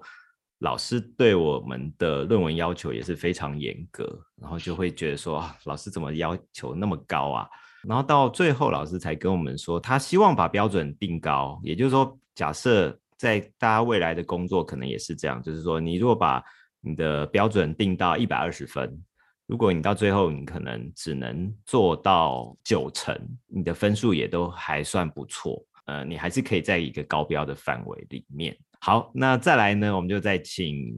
[0.59, 4.07] 老师对我们的论文要求也是非常严格，
[4.39, 7.49] 然后就会觉得说，老师怎么要求那么高啊？
[7.83, 12.95] 然后到最后，老师才跟我们说，他希望把标准定高，也就是说，假设。
[13.21, 16.43] 在大家未来的工作可能也是这样，就是说，你如果把
[16.79, 18.99] 你的标准定到一百二十分，
[19.45, 28.57] 如果你到最后你可能只能做到九成，你的分数也都还算不错，呃，你还是可以在一个高标的范围里面。
[28.79, 30.91] 好，那再来呢，我们就再请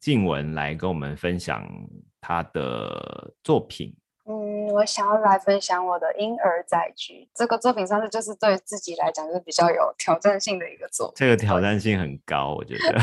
[0.00, 1.66] 静文来跟我们分享
[2.20, 3.96] 他的作品。
[4.26, 11.14] 嗯，我想要来分享我的《婴儿载具》这个作品，上次就是对自己来讲是比较有挑战性的一个作品。
[11.16, 12.98] 这个挑战性很高，我觉得。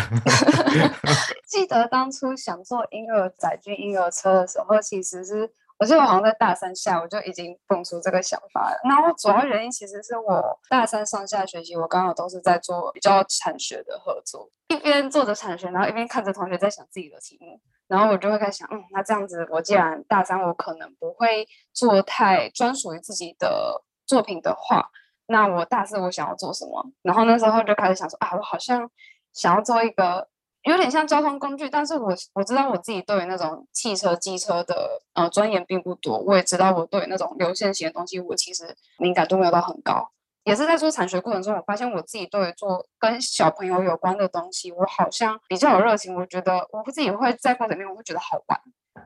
[1.48, 5.50] 记得当初想做婴儿载具、婴儿车的时候，其实是
[5.80, 8.80] 我记得我好像在大三下，我就已经蹦出这个想法了。
[8.84, 17.60] 然后主要原因其实是我大三上下学期，我刚好都是在做比较产学的合作，一边做着产学，然后一边看着同学在想自己的题目。
[17.88, 24.90] 然后我就会开始想，嗯，那这样子，我既然大三，我可能不会做太专属于自己的作品的话，
[25.28, 26.86] 那我大四我想要做什么？
[27.02, 28.90] 然后那时候就开始想说，啊，我好像
[29.34, 30.28] 想要做一个
[30.64, 40.12] 有点像交通工具，但是我我知道我自己对于那种汽车、机车的呃钻研并不多，我也知道我对那种流线型的东西，我其实敏感度没有到很高。
[40.48, 46.16] 也是在做产学过程中，我发现我自己对做跟小朋友有关的东西，我好像比较有热情。
[46.16, 48.58] 我觉得我自己会在过程里面，我会觉得好玩。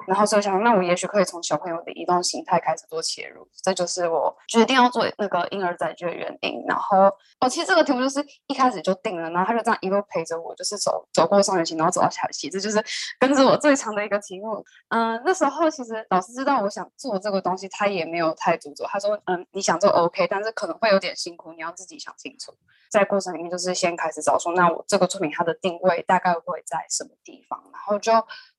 [0.08, 6.64] 然后所以想，那我也许可以从小朋友的移动形态开始做切入，这就是我决定要做那个婴儿载具的原因。
[6.68, 12.84] 然后，哦，其实这个题目就是一开始就定了，然后他就这样一路陪着我，就是走走过上学期，然后走到下学期，这就是
[13.20, 14.64] 跟着我最长的一个题目。
[14.90, 22.54] 嗯，那时候其实老师知道我想做这个东西，他也没有太阻止，他说，嗯，你想做 OK，但是可能会有点辛苦，你要自己想清楚。
[22.90, 28.12] 在过程里面，就是先开始找说，那我这个作品它的定位大概会在什么地方，然后就。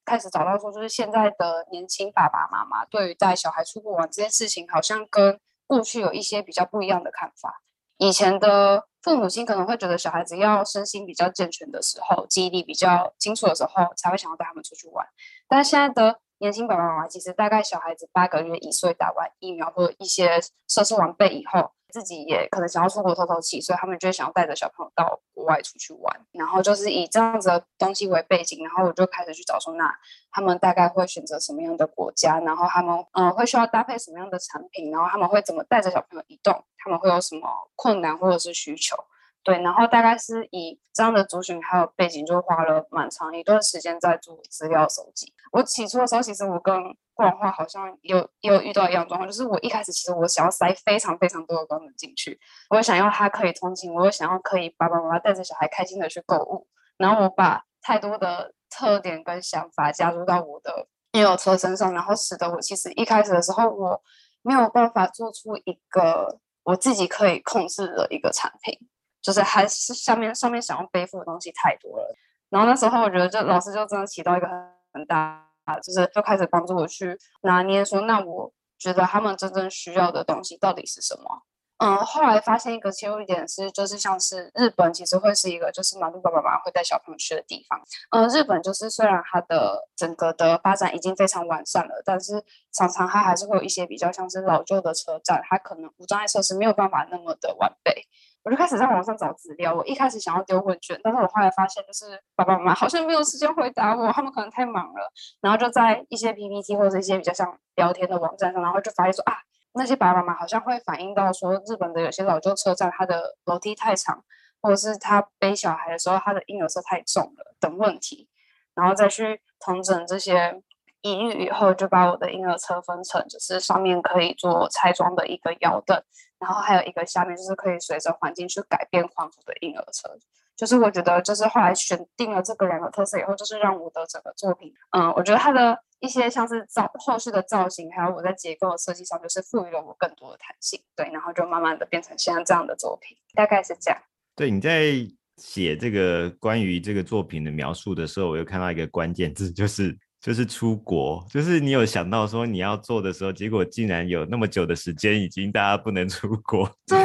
[0.04, 7.62] 开始找到说，就是现在的年轻爸爸妈妈对于带小孩出国玩这件事情，好像跟过去有一些比较不一样的看法。
[7.98, 15.06] 以前的父母亲可能会觉得小孩子要身心比较健全的时候，记忆力比较清楚的时候，才会想要带他们出去玩。
[15.48, 21.70] 但现在的年轻爸爸妈妈，其实大概小孩子八个月、一岁打完疫苗或一些设施完备以后。
[21.92, 29.94] 自己也可能想要出国透透气，所以他们就想要带着小朋友到国外出去玩，然后就是以这样子的东西为背景，然后我就开始去找说，那
[30.30, 37.46] 他们大概会选择什么样的国家，然后他们嗯会需要搭配什么样的产品，然后他们会怎么带着小朋友移动，他们会有什么
[37.76, 38.96] 困难或者是需求。
[39.44, 45.34] 对，然后大概是以这样的族群还有背景，就花了蛮长一段时间在做资料收集。
[45.50, 46.74] 我起初的时候，其实我跟
[47.14, 52.38] 过文化好像有有遇到一样状况，就是我一开始其实我想要塞非常非常多的功能进去，
[52.70, 64.02] 我想要它可以通勤，我又想要可以爸爸妈妈带着小孩开心的去购物，然后我把太多的特点跟想法加入到我的婴儿车身上，然后使得我其实一开始的时候我
[64.42, 68.78] 没有办法做出一个我自己可以控制的一个产品。
[69.22, 72.12] 就是还是上面上面想要背负的东西太多了，
[72.50, 74.56] 然后那时候我觉得就老师就真的起到一个很
[74.94, 81.42] 很大，啊就是就开始帮助我去拿捏说，那我觉得他们真正需要的东西到底是什么？
[81.78, 87.80] 嗯，后来发现一个切入点是，就是像是日本其实会是一个就是蛮多爸爸妈妈会带小朋友去的地方。
[88.10, 98.06] 嗯，日本就是虽然它的整个的发展已经非常完善了，但是常常它还是会有一些比较像是老旧的车站，它可能无障碍设施没有办法那么的完备。
[98.42, 99.74] 我就开始在网上找资料。
[99.74, 105.12] 我一开始想要丢问卷，但是我后来发现，就是爸爸妈妈好像没有时间回答我，他们可能太忙了。
[105.40, 109.34] 然后就在一些 PPT 或者一些比较像聊天的网站上，然后就发现说啊，
[109.74, 114.24] 那些爸爸妈妈好像会反映到说，日本的有些老旧车站，它的楼梯太长，
[114.60, 118.28] 或者是他背小孩的时候，他的婴儿车太重了等问题，
[118.74, 120.62] 然后再去统整这些。
[121.04, 126.00] 一遇以后，就把我的婴儿车分成，就是上面可以做拆装的一个摇凳，
[126.42, 130.10] 然后还有一个下面就是可以随着环境去改变宽度的婴儿车。
[130.56, 140.80] 就是我觉得，就是后来选定了这个两个特色以后，就是让我的整个作品，嗯，我觉得它的一些像是造后续的造型，还有我在结构设计上，就是赋予了我更多的弹性。
[140.94, 143.98] 对，然后就慢慢的变成现在这样的作品，大概是这样。
[144.36, 144.92] 对，你在
[145.38, 149.96] 写这个关于这个作品的描述的时候，我又看到一个关键字，就是。
[150.22, 156.70] 就是出国，就是你有想到说你要做的时候，结果竟然有那么久的时间，已经大家不能出国。
[156.86, 156.98] 对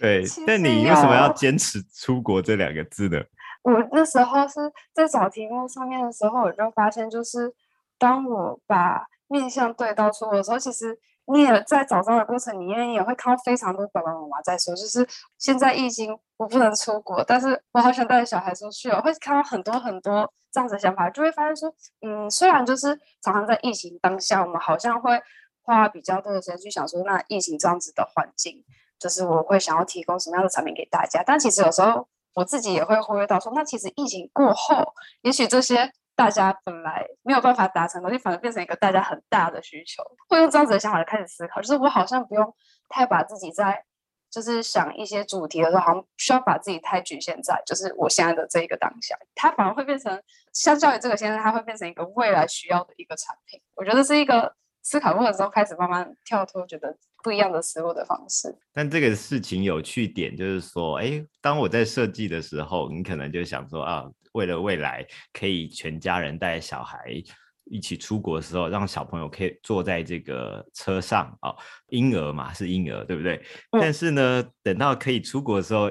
[0.00, 3.20] 对，但你为什么要坚持出国这两个字呢？
[3.62, 4.54] 我那时候是
[4.94, 7.52] 在找题目上面的时候，我就发现，就是
[7.98, 10.98] 当我把面向对到出国的时候，其实。
[11.26, 15.06] 你也在找到的过程里面，也会看到非常多爸爸妈妈在说，就是
[15.38, 19.00] 现在疫情我不能出国，但是我好想带着小孩出去哦。
[19.02, 25.18] 会看到很多很多这样子的想法，就会发现说，嗯，虽然就是常常在疫情当下，我们好像会
[25.62, 28.62] 花比较多的时间去想说，那疫情这样子的环境，
[28.98, 31.22] 就是我会想要提供什么样的产品给大家。
[31.24, 35.92] 但其实有时候我自己也会忽略到说，那其实疫情过后，也许这些。
[36.16, 40.02] 大家本来没有办法达成，东西反而变成一个大家很大的需求。
[40.28, 42.54] 会用这样子的想法来开始思考，就是我好像不用
[42.88, 43.84] 太把自己在，
[44.30, 49.16] 就是想一些主题的时候，好像需要把自己太局限在，就是我现在的这一个当下。
[49.34, 53.60] 它反而会变成，相较于这个现在，它会变成一个未来需要的一个产品。
[53.74, 58.56] 我觉得是一个思考过程中开始慢慢跳脱，觉得不一样的思路的方式。
[58.72, 64.08] 但这个事情有趣点就是说，哎，当我在设计的时候，你可能就想说啊。
[64.34, 67.22] 为了未来可以全家人带小孩
[67.70, 71.54] 一起出国的时候，让小朋友可以坐在这个车上啊，
[71.88, 73.42] 婴儿嘛是婴儿，对不对？
[73.70, 75.90] 但是呢，等到可以出国的时候，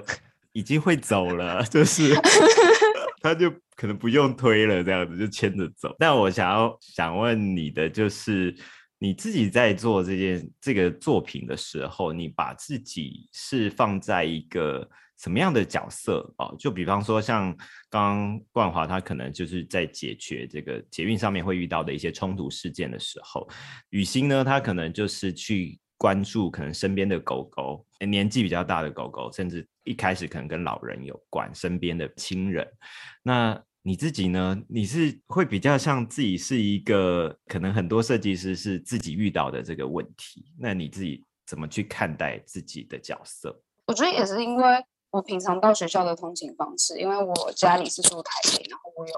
[0.51, 2.13] 已经会走了， 就是
[3.23, 5.95] 他就可能不用推了，这样子就牵着走。
[5.97, 8.53] 但我想要想问你的就是，
[8.99, 14.87] 你自己在做这件这个作品的时候，你把自己是放在一个。
[15.17, 16.55] 什么样的角色哦？
[16.59, 17.55] 就比方说，像
[17.89, 23.47] 刚刚冠华他可能就是在解决这个捷运上面会遇到的一些冲突事件的时候，
[23.89, 32.67] 雨欣呢，他可能就是去关注可能身边的狗狗，年纪比较大的狗狗，甚至一开始可能跟老人有关，身边的亲人。
[33.21, 34.61] 那你自己呢？
[34.67, 43.61] 你是会比较像自己是一个可能很多设计师是自己遇到的这个问题，那你自己怎么去看待自己的角色？
[43.87, 44.83] 我觉得也是因为。
[45.13, 49.13] 我平常到学校的通勤方式，因为我家里是住台北，然后我有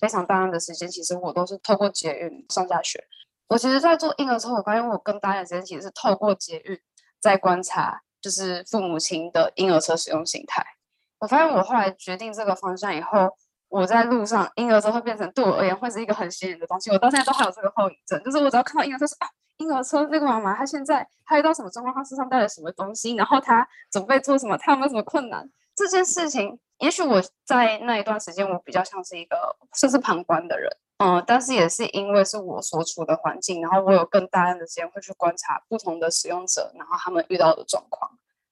[0.00, 2.98] 非常大量的时间，其实我都是透过捷运上下学。
[3.46, 6.76] 我其实，在做婴儿车，我发现我更大的时间其实是透过捷运
[7.20, 10.66] 在观察，就是父母亲的婴儿车使用形态。
[11.20, 13.38] 我发现我后来决定这个方向以后，
[13.68, 16.90] 我在路上婴儿车会变成对我而言会是一个很显眼的东西。
[16.90, 19.28] 我到现在都还有这个后遗症，就是我只要看到婴儿车是啊。
[19.58, 21.94] 婴儿车那个妈妈，她现在她遇到什么状况？
[21.94, 23.14] 她身上带了什么东西？
[23.14, 24.54] 然后她准备做什么？
[24.58, 25.48] 她有没有什么困难？
[25.74, 38.10] 这件事情，也许我在那一段时间，我比较像是一个甚至旁观的人，嗯，但是也是因为是我所处的环境，然后我有更大量的时间会去观察不同的使用者，然后他们遇到的状况，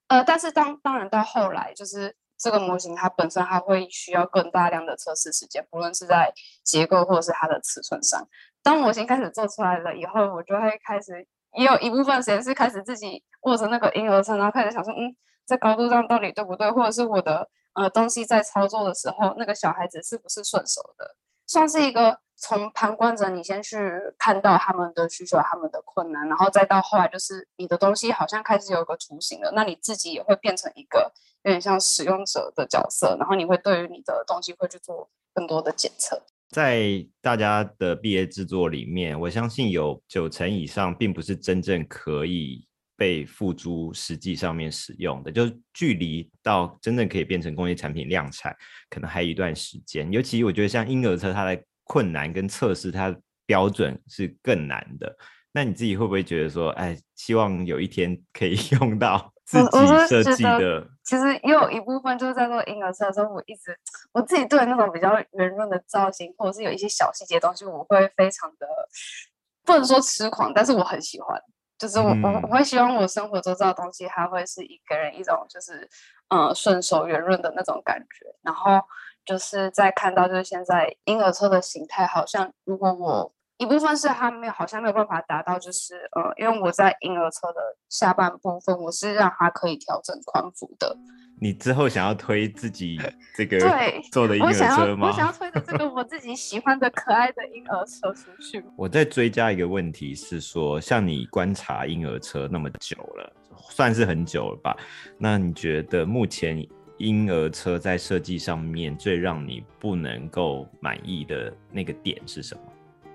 [0.09, 6.33] 呃，但是当当然到后来，就是这个模型它本身它会需要更大量的测试时间，不论是在
[6.63, 8.27] 结构或者是它的尺寸上。
[8.63, 11.27] 当模型开始做出来了以后，我就会开始
[11.57, 15.15] 也有一部分时间是开始自己握着那个婴儿车，然后开始想说，嗯，
[15.45, 21.15] 在高度上到底对不对，或者是我的呃东西在操作的时候，那个小孩子是不是顺手的，
[21.47, 23.79] 算是一个从旁观者你先去
[24.19, 31.11] 看到他们的需求、他们的困难，然后再到后来就是你的东西好像开始有个雏形了，那你自己也会变成一个
[31.45, 36.23] 有点像使用者的角色，然后你会对于你的东西会去做更多的检测。
[36.51, 48.55] 在大家的毕业制作里面，我相信有九成以上并不是真正可以被付诸实际上面使用的，就是距离到真正可以变成工业产品量产，
[48.91, 50.13] 可能还有一段时间。
[50.13, 53.15] 尤其我觉得像婴儿车，它的困难跟测试它
[53.47, 55.17] 标准是更难的。
[55.53, 60.85] 那你自己会不会觉得说，哎，希望有一天可以 用到自己设计的。
[61.05, 63.79] 其实也有一部分就是在做婴儿车的时候，我一直
[64.13, 68.67] 我自己对那种比较圆润的造型，或者是有一些小细节东西，我会非常的
[69.65, 71.41] 不能说痴狂，但是我很喜欢。
[71.77, 75.87] 就是我我我会希望我生活周遭的东西，它会是一个人一种就是
[76.29, 78.27] 嗯顺手圆润的那种感觉。
[78.43, 78.81] 然后
[79.25, 83.33] 就是在看到就是现在婴儿车的形态，好像如果我。
[83.57, 90.95] 一部分是他没有，好像没有办法达到，就是呃，因为我在婴儿车的下半部分，我是让它可以调整宽幅的。
[91.41, 93.01] 你之后想要推自己
[93.37, 95.07] 这个对做的婴儿车吗？
[95.07, 98.63] 我想要推的这个 我自己喜欢的可爱的婴儿车出去。
[98.77, 103.33] 我再追加一个问题是说，像你观察婴儿车那么久了，
[103.71, 104.77] 算是很久了吧？
[105.17, 106.59] 那你觉得目前
[106.99, 112.63] 婴儿车在设计上面最让你不能够满意的那个点是什么？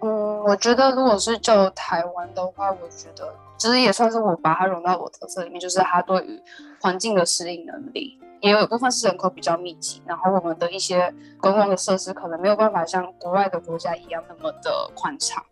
[0.02, 6.42] 嗯，我觉得如果是就台湾的话，我觉得其实也算是我把它融到我特色里面，就是它对于
[6.80, 15.44] 环境的适应能力，也有一部分是人口比较密集，然后我们的一些公共的设施可能没有办法像国外的国家一样那么的宽敞。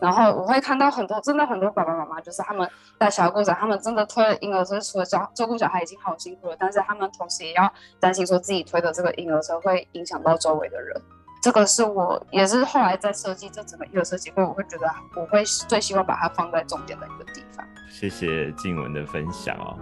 [0.00, 2.68] 然后我会看到很多真的很多爸爸妈妈，就是他们
[2.98, 10.94] 带小孩过程，他们真的推了婴儿车，除了照照顾小孩已经好辛苦了，但是他们同时也要担心说自己推的这个婴儿车会影响到周围的人。
[11.42, 17.64] 这个是我也是后来在设计这整个婴儿车结构，我会觉得我会最希望把它放在重点的一个地方。
[17.90, 19.78] 谢谢静文的分享哦。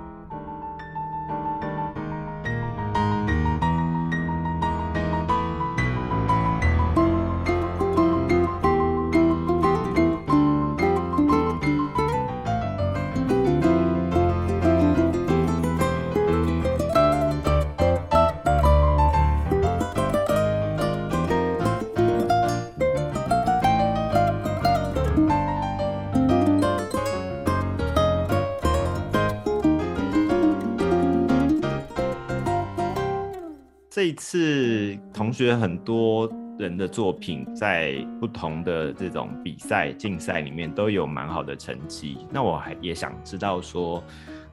[34.14, 42.18] 次同学很多人的作品在不同的这种比赛竞赛里面都有蛮好的成绩。
[42.30, 44.02] 那我还也想知道说，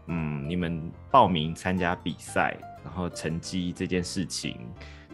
[0.07, 4.57] 嗯，你们报名参加比赛，然后成绩这件事情，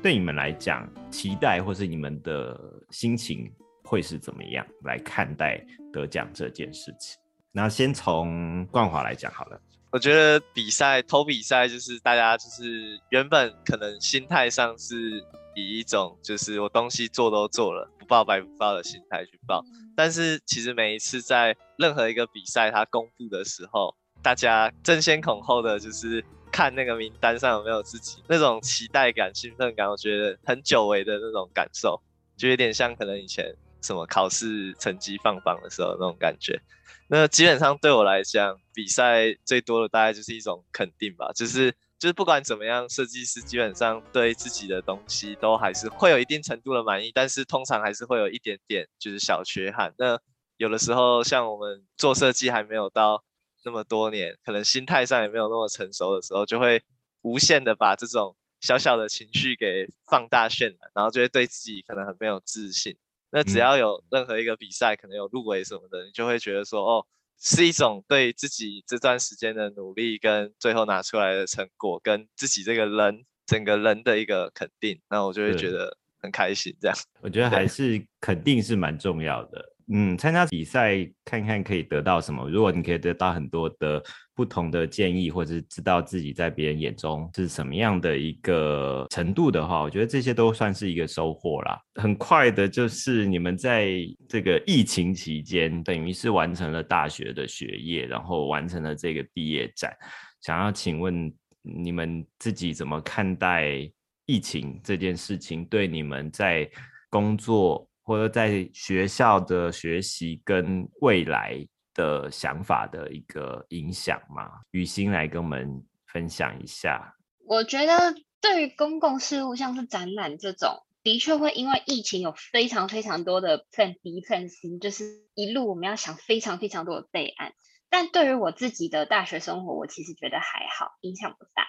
[0.02, 3.52] 对你们来讲，期待或是你们的心情
[3.84, 7.20] 会是怎么样来看待得奖这件事情？
[7.52, 9.60] 那先从冠华来讲好了。
[9.98, 15.26] 我觉得比赛投比赛就是大家就是原本可能心态上是
[15.56, 32.00] 以一种就是我东西做都做了不报白不报的心态去报，但是其实每一次在任何一个比赛它公布的时候，大家争先恐后的就是看那个名单上有没有自己那种期待感、兴奋感，我觉得很久违的那种感受，
[32.38, 33.52] 就有点像可能以前
[33.88, 36.62] 什么考试成绩放榜的时候那种感觉。
[37.08, 49.94] 那基本上对我来讲，比赛最多的大概就是一种肯定吧，就是就是不管怎么样，设计师基本上对自己的东西都还是会有一定程度的满意，但是通常还是会有一点点就是小缺憾。
[49.98, 50.20] 那
[50.58, 53.24] 有的时候像我们做设计还没有到
[53.64, 56.84] 那么多年，可能心态上也没有那么成熟的时候，就会
[57.22, 62.98] 无限的把这种小小的情绪给放大渲染，然后就会对自己可能很没有自信。
[63.30, 67.06] 那只要有任何一个比赛可能有入围什么的，你就会觉得说，哦，
[67.40, 76.76] 是一种对自己这段时间的努力跟最后拿出来的成果，跟自己这个人整个人的一个肯定，那我就会觉得很开心。
[76.82, 79.74] 这样，我觉得还是肯定是蛮重要的。
[79.90, 82.50] 嗯，参加比赛看看可以得到什么。
[82.50, 84.04] 如果你可以得到很多的
[84.36, 91.80] 不同的建议，或者是知道自己在别人眼中是什么样的一个程度的话，我觉得这些都算是一个收获啦。
[92.02, 93.92] 很快的，就是你们在
[94.28, 99.96] 这个疫情期间，等于是完成了大学的学业，然后完成了这个毕业展。
[100.42, 103.90] 想要请问你们自己怎么看待
[104.26, 106.70] 疫情这件事情对你们在
[107.10, 107.88] 工作？
[108.08, 114.62] 或者在学校的学习跟未来的想法的一个影响吗？
[114.72, 117.14] 雨欣来跟我们分享一下。
[117.46, 125.04] 我觉得对于公共事务，像是展览这种，的确会因为疫情有非常非常多的 plan B、plan C，就是
[125.36, 127.52] 一路我们要想非常非常多的备案。
[127.90, 131.68] 但对于我自己的大学生活，我其实觉得还好，影响不大。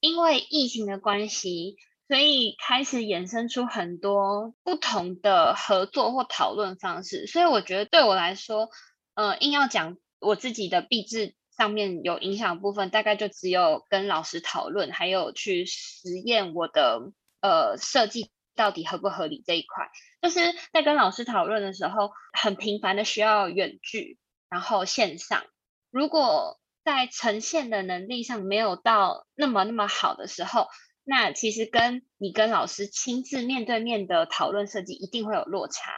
[0.00, 1.76] 因为疫情的关系。
[2.08, 8.68] 所以开始衍生出很多不同的合作或讨论方式，所以我觉得对我来说，
[9.14, 19.90] 呃，硬要讲我自己的毕制上面有影响部分，大概就只有跟老师讨论，还有去实验我的呃设计到底合不合理这一块。
[20.22, 20.40] 就是
[20.72, 25.42] 在跟老师讨论的时候，很频繁的需要远距，然后线上。
[25.90, 30.68] 如果在呈现的能力上没有到那么那么好的时候，
[31.08, 35.92] 那其实跟你跟老师亲自面对面的讨论设计一定会有落差。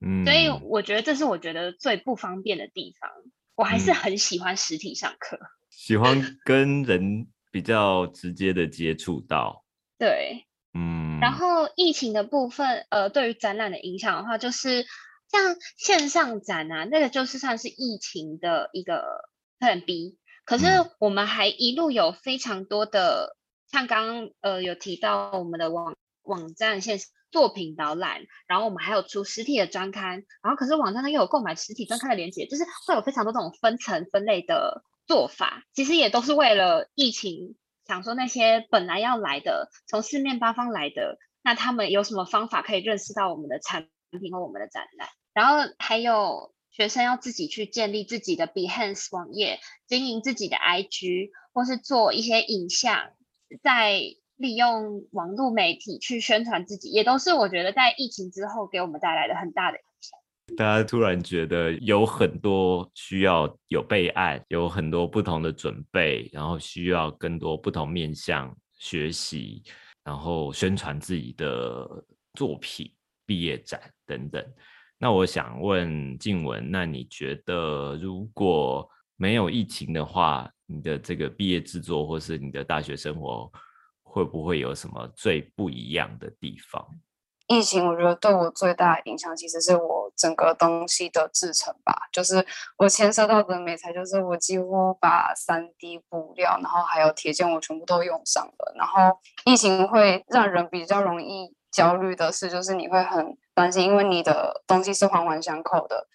[0.00, 3.10] 嗯，所以我觉得这是我觉得最不方便的地方。
[3.54, 5.38] 我还是很喜欢实体上课，
[5.68, 9.64] 喜欢跟人比较直接的接触到。
[9.98, 11.18] 对，嗯。
[11.20, 14.86] 然后疫情的部分，呃，对于展览的影响的话，就是
[15.28, 19.28] 像线上展啊，那个就是算是疫情的一个
[19.58, 20.16] Plan B。
[20.44, 20.66] 可是
[21.00, 23.36] 我们还一路有非常多的，
[23.70, 26.98] 像刚刚呃有提到我们的网网站线。
[27.30, 37.56] 作品导览，然后我们还有出实体的专刊，然后可是网站上又有购买实体专刊的链接，就是会有非常多这种分层分类的做法，其实也都是为了疫情，
[37.86, 53.10] 想说那些本来要来的，从四面八方来的，那他们有什么方法可以认识到我们的产品和我们的展览，然后还有学生要自己去建立自己的 Behance 网页，经营自己的 IG，或是做一些影像，
[53.62, 54.00] 在。
[54.38, 60.56] 利用网络媒体去宣传自己，也都是我觉得在疫情之后给我们带来的很大的影响。
[60.56, 69.60] 大家突然觉得有很多需要有备案，有很多不同的准备，然后需要更多不同面向学习，
[70.04, 71.84] 然后宣传自己的
[72.34, 72.88] 作品、
[73.26, 74.40] 毕业展等等。
[74.98, 83.50] 那我想问静文，那你觉得如果没有疫情的话，你的这个毕业制作或是你的大学生活？
[84.10, 86.82] 会不会有什么最不一样的地方？
[87.46, 91.94] 疫情我觉得对我最大的影响，其实是我整个东西的制成吧。
[92.10, 92.44] 就是
[92.78, 98.74] 我牵涉到的美材，就是我几乎把三 D 布料，然后还有铁件，我全部都用上了。
[98.76, 106.08] 然后疫情会让人比较容易焦虑的是，就是你会很担心，因为你的东西是环环相扣的，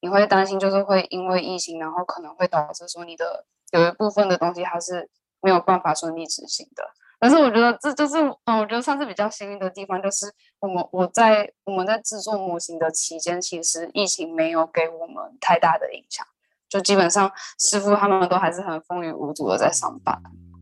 [0.00, 5.08] 你会担心就是会因为疫情，然后可能会导致说你的有一部分的东西它是
[5.40, 6.84] 没有办法顺利执行的。
[7.22, 8.16] 但是我觉得这就是，
[8.46, 16.24] 嗯，我觉得算是比较幸运的地方，就是我们我在我们在制作模型的期间，其实疫情没有给我们太大的影响，
[16.66, 20.18] 就基本上师傅他们都还是很风雨无阻的在上班。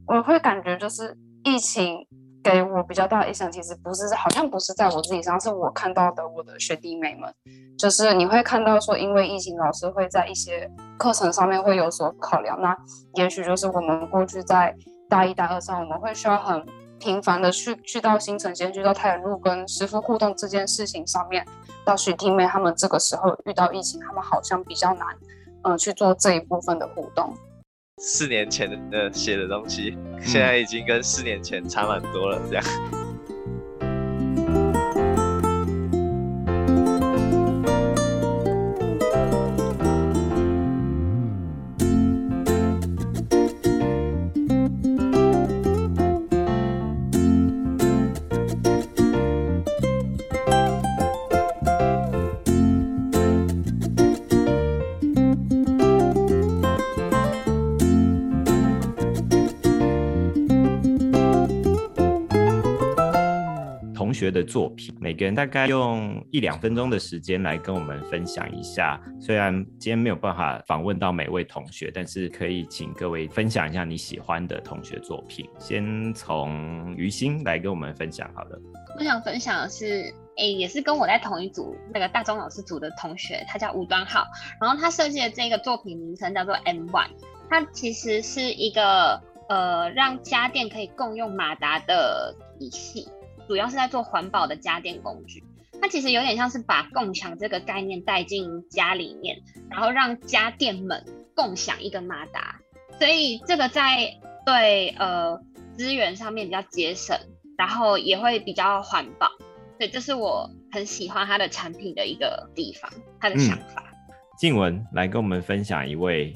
[0.09, 2.04] 我会感觉就是疫情
[2.43, 7.32] 给我比较大的影响，其实不是好像不是在我自己身上，是我看到的我的学弟妹们，
[7.78, 12.76] 就是你会看到说，因为疫情，老师会在一些课程上面会有所考量，那
[13.14, 14.74] 也许就是我们过去在。
[15.11, 16.62] 大一、大二上，我们会需要很
[16.99, 21.43] 频繁的去去到新城先去到太原路跟师傅互动这件事情上面。
[21.82, 25.07] 到许弟妹他们这个时候遇到疫情，他们好像比较难，
[25.62, 27.32] 嗯，去做这一部分的互动。
[27.99, 32.64] 四年前的写的东西，现在已经跟四年前差蛮多了，这样。
[64.18, 69.00] 学的作品，每个人大概用一两分钟的时间来跟我们分享一下。
[69.20, 75.48] 虽然今天没有办法访问到每位同学，但是可以请各位分享一下你喜欢的同学作品。
[75.60, 78.58] 先从于心来跟我们分享好了。
[78.98, 84.26] 我想分享的是，哎，也是跟我在同一组那个大中老师组的同学，他叫吴端浩，
[84.60, 87.10] 然后他设计的这个作品名称叫做 M One，
[87.48, 93.06] 它其实是一个呃让家电可以共用马达的仪器。
[93.49, 95.42] 主要是在做环保的家电工具，
[95.80, 99.38] 它其实有点像是把共享这个概念带进家里面，
[99.70, 101.03] 然后让家电们
[101.34, 102.61] 共享一个马达，
[102.99, 105.40] 所以这个在对呃
[105.76, 107.18] 资源上面比较节省，
[107.57, 109.28] 然后也会比较环保，
[109.78, 113.82] 所以这是我很喜欢它的产品的一个地方，它的想法。
[114.38, 116.34] 静文来跟我们分享一位。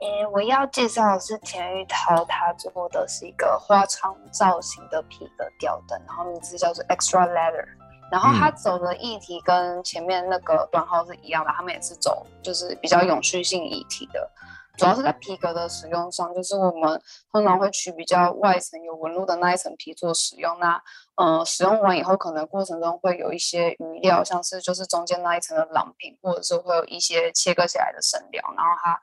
[0.00, 7.64] 诶，我要介绍的是田玉涛，他做的是一个花窗造型的皮革吊灯，然后名字叫做 Extra Leather。
[8.08, 14.30] 然后他走的议题跟前面那个短号是一样的，他们也是走就是比较永续性议题的，
[14.78, 20.56] 主要是在皮革的使用上，就是我们通常会取比较外层有纹路的那一层皮做使用。
[20.60, 20.80] 那
[21.16, 29.00] 呃，使用完以后，可能过程中会有一些余料，像是就是中间那一层的朗平，或者是会有一些切割起来的生料，然后它。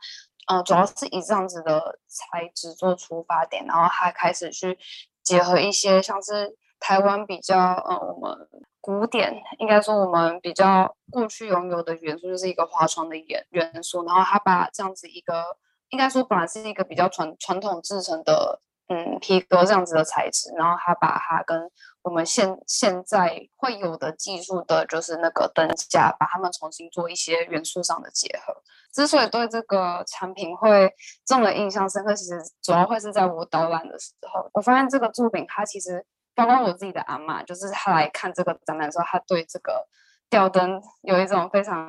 [0.48, 4.78] 嗯，主要是以这样子的材质做出发点，然后他开始去
[5.24, 8.48] 结合一些像是台湾比较呃我们
[8.82, 15.56] 古典，应该说我们比较过去拥有的元素，就是一个花窗的元元素，然后他把这样子一个
[15.90, 21.72] 应该说本来是一个比较传传统制成的，嗯，皮革这样子的材质，然后他把它跟
[22.02, 28.62] 我们现现在会有的技术的，就是那个灯架，把它们重新做一些元素上的结合。
[28.94, 30.90] 之所以对这个产品会
[31.26, 36.06] 这么印象深刻，其实主要会是在我导览的时候，我发现这个作品它其实。
[36.36, 39.86] 包括我自己的阿妈，就是她来看这个展览的时候，她对这个
[40.32, 41.88] 吊灯有一种非常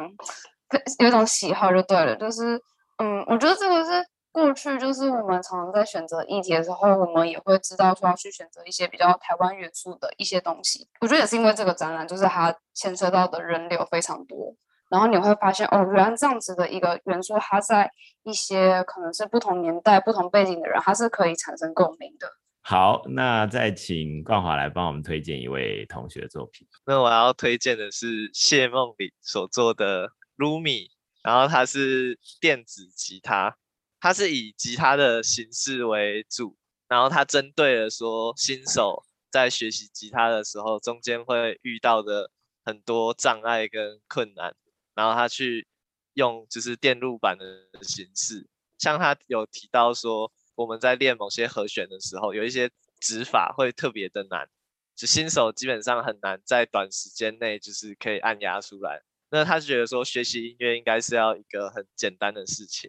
[0.98, 2.14] 有一种喜好，就对了。
[2.16, 2.60] 就是，
[2.98, 10.86] 嗯，我觉得这个是过去，就是我们常常在选择议题的时候，我们也会知道说要去选择一些比较台湾元素的一些东西。
[11.00, 14.54] 我觉得也是因为这个展览，就是它牵涉到的人流非常多，
[14.90, 17.90] 然后你会发现，哦，原来这样子的一个元素，它在
[18.22, 22.28] 一些可能是不同年代、不同背景的人，它是可以产生共鸣的。
[22.60, 26.66] 好，那再请冠华来帮我们推荐一位同学的作品。
[26.86, 30.88] 那我要推荐的是谢梦里所做的 Rumi，
[31.22, 33.56] 然后它是电子吉他，
[34.00, 36.56] 它是以吉他的形式为主，
[36.88, 42.30] 然后它针对了说新手在学习吉他的时候中间会遇到的
[42.64, 44.54] 很多障碍跟困难，
[44.94, 45.66] 然后他去
[46.14, 47.44] 用就是电路板的
[47.82, 48.46] 形式，
[48.78, 50.32] 像他有提到说。
[50.56, 52.70] 我们在练某些和弦的时候，有一些
[53.00, 54.48] 指法会特别的难，
[54.94, 59.02] 就新手基本上很难在短时间内就是可以按压出来。
[59.30, 62.88] 那他觉得说学习音乐应该是要一个很简单的事情，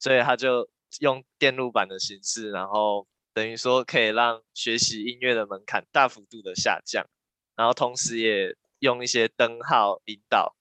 [0.00, 7.06] 所以他就用电路板的形式，然后等于说可以让学习音乐的门槛大幅度的下降，
[7.54, 10.56] 然后同时也用一些灯号引导。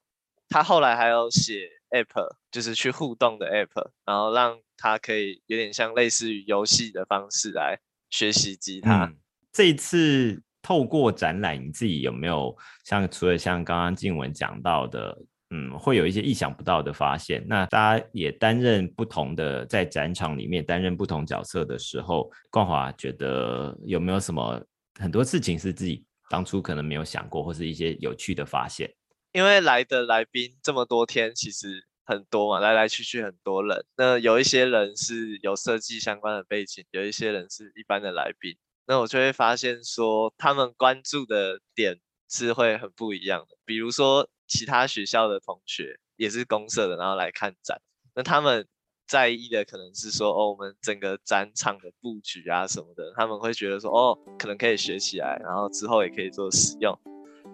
[0.54, 4.58] 他后来还有写 app，就是去互动的 app，然后让。
[4.76, 7.80] 他可以有点像类似于游戏的方式来
[8.10, 9.10] 学习吉他。
[9.54, 15.18] 这一次透过展览，你自己有没有像除了像刚刚静文讲到的，
[15.52, 17.42] 嗯，会有一些意想不到的发现？
[17.48, 24.62] 那大家也担任不同的在展场里面担任不同角色的时候，冠华觉得有没有什么
[25.00, 28.94] 很多事情是自己当初可能没有想过，或是一些有趣的发现？
[29.34, 31.86] 因为来的来宾这么多天，其实。
[32.06, 33.86] 很多嘛，来来去去很多人。
[33.96, 38.58] 那有一些人是有设计相关的背景，有一些人是一般的来宾。
[38.86, 43.56] 那我就会发现说，他们关注的点是会很不一样的。
[43.64, 47.82] 比如说，其他学校的同学也是公社的，然后来看展，
[48.14, 48.68] 那他们
[49.08, 56.94] 在意的可能是说，哦，我们整个展场的布局啊什么的，他们会觉得说，哦，可能可以学起来，然后之后也可以做使用。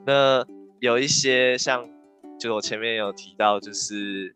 [0.08, 0.44] 那
[0.80, 1.90] 有一些像。
[2.42, 4.34] 就我前面有提到，就是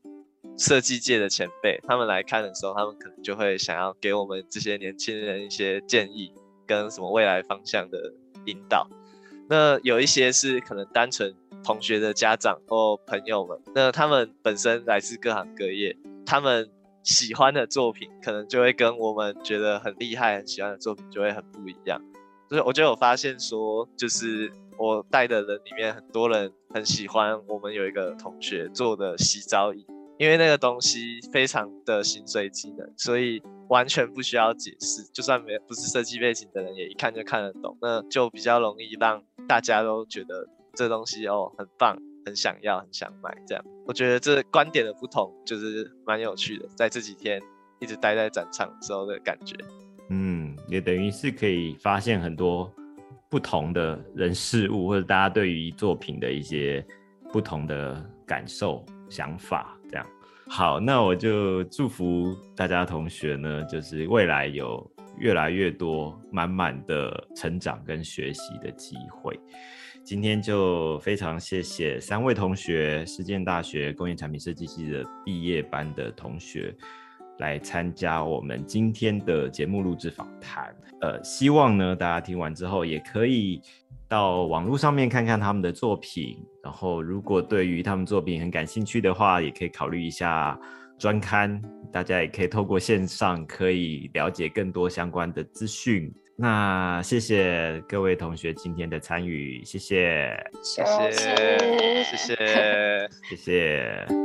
[0.57, 6.33] 设计界的前辈，他们来看的时候，他们可能就会想要给我们这些年轻人一些建议，
[6.67, 8.13] 跟什么未来方向的
[8.45, 8.85] 引导。
[9.49, 11.33] 那有一些是可能单纯
[11.63, 16.69] 同学的家长或朋友们，那他们本身来自各行各业，他们
[17.03, 22.01] 喜欢的作品，可能就会跟我们觉得很厉害、很喜欢的作品就会很不一样。
[22.49, 24.51] 所以我就有发现说，就是。
[24.77, 29.85] 我带的人里面很多人很喜欢我们有一个同学做的洗澡椅，
[30.17, 43.35] 因为那个东西非常的心碎机能，所以完全不需要解释，就算没不是设计背景的人也一看就看得懂，那就比较容易让大家都觉得这东西哦很棒，很想要，很想买。
[43.47, 47.41] 这样，我觉得这观点的不同就是蛮有趣的，在这几天
[47.79, 49.55] 一直待在展场时候的感觉，
[50.09, 52.71] 嗯，也等于是可以发现很多。
[53.33, 56.85] 不同的人事物，或者大家对于作品的一些
[57.31, 60.05] 不同的感受、想法，这样
[60.47, 60.79] 好。
[60.79, 69.35] 那我就祝福大家同学呢，就是未来有越来越多满满的成长跟学习的机会。
[70.03, 76.71] 今天就非常谢谢三位同学，实践大学工业产品设计系的毕业班的同学。
[77.39, 83.61] 来参加我们今天的节目录制访谈，呃，希望呢大家听完之后也可以
[84.07, 90.57] 到网络上面看看他们的作品，然后如果对于他们作品很感兴趣的话，也可以考虑一下
[90.99, 91.61] 专刊，
[91.91, 96.13] 大家也可以透过线上可以了解更多相关的资讯。
[96.35, 101.57] 那谢谢各位同学今天的参与，谢谢，谢谢，
[102.03, 104.22] 谢谢，谢谢。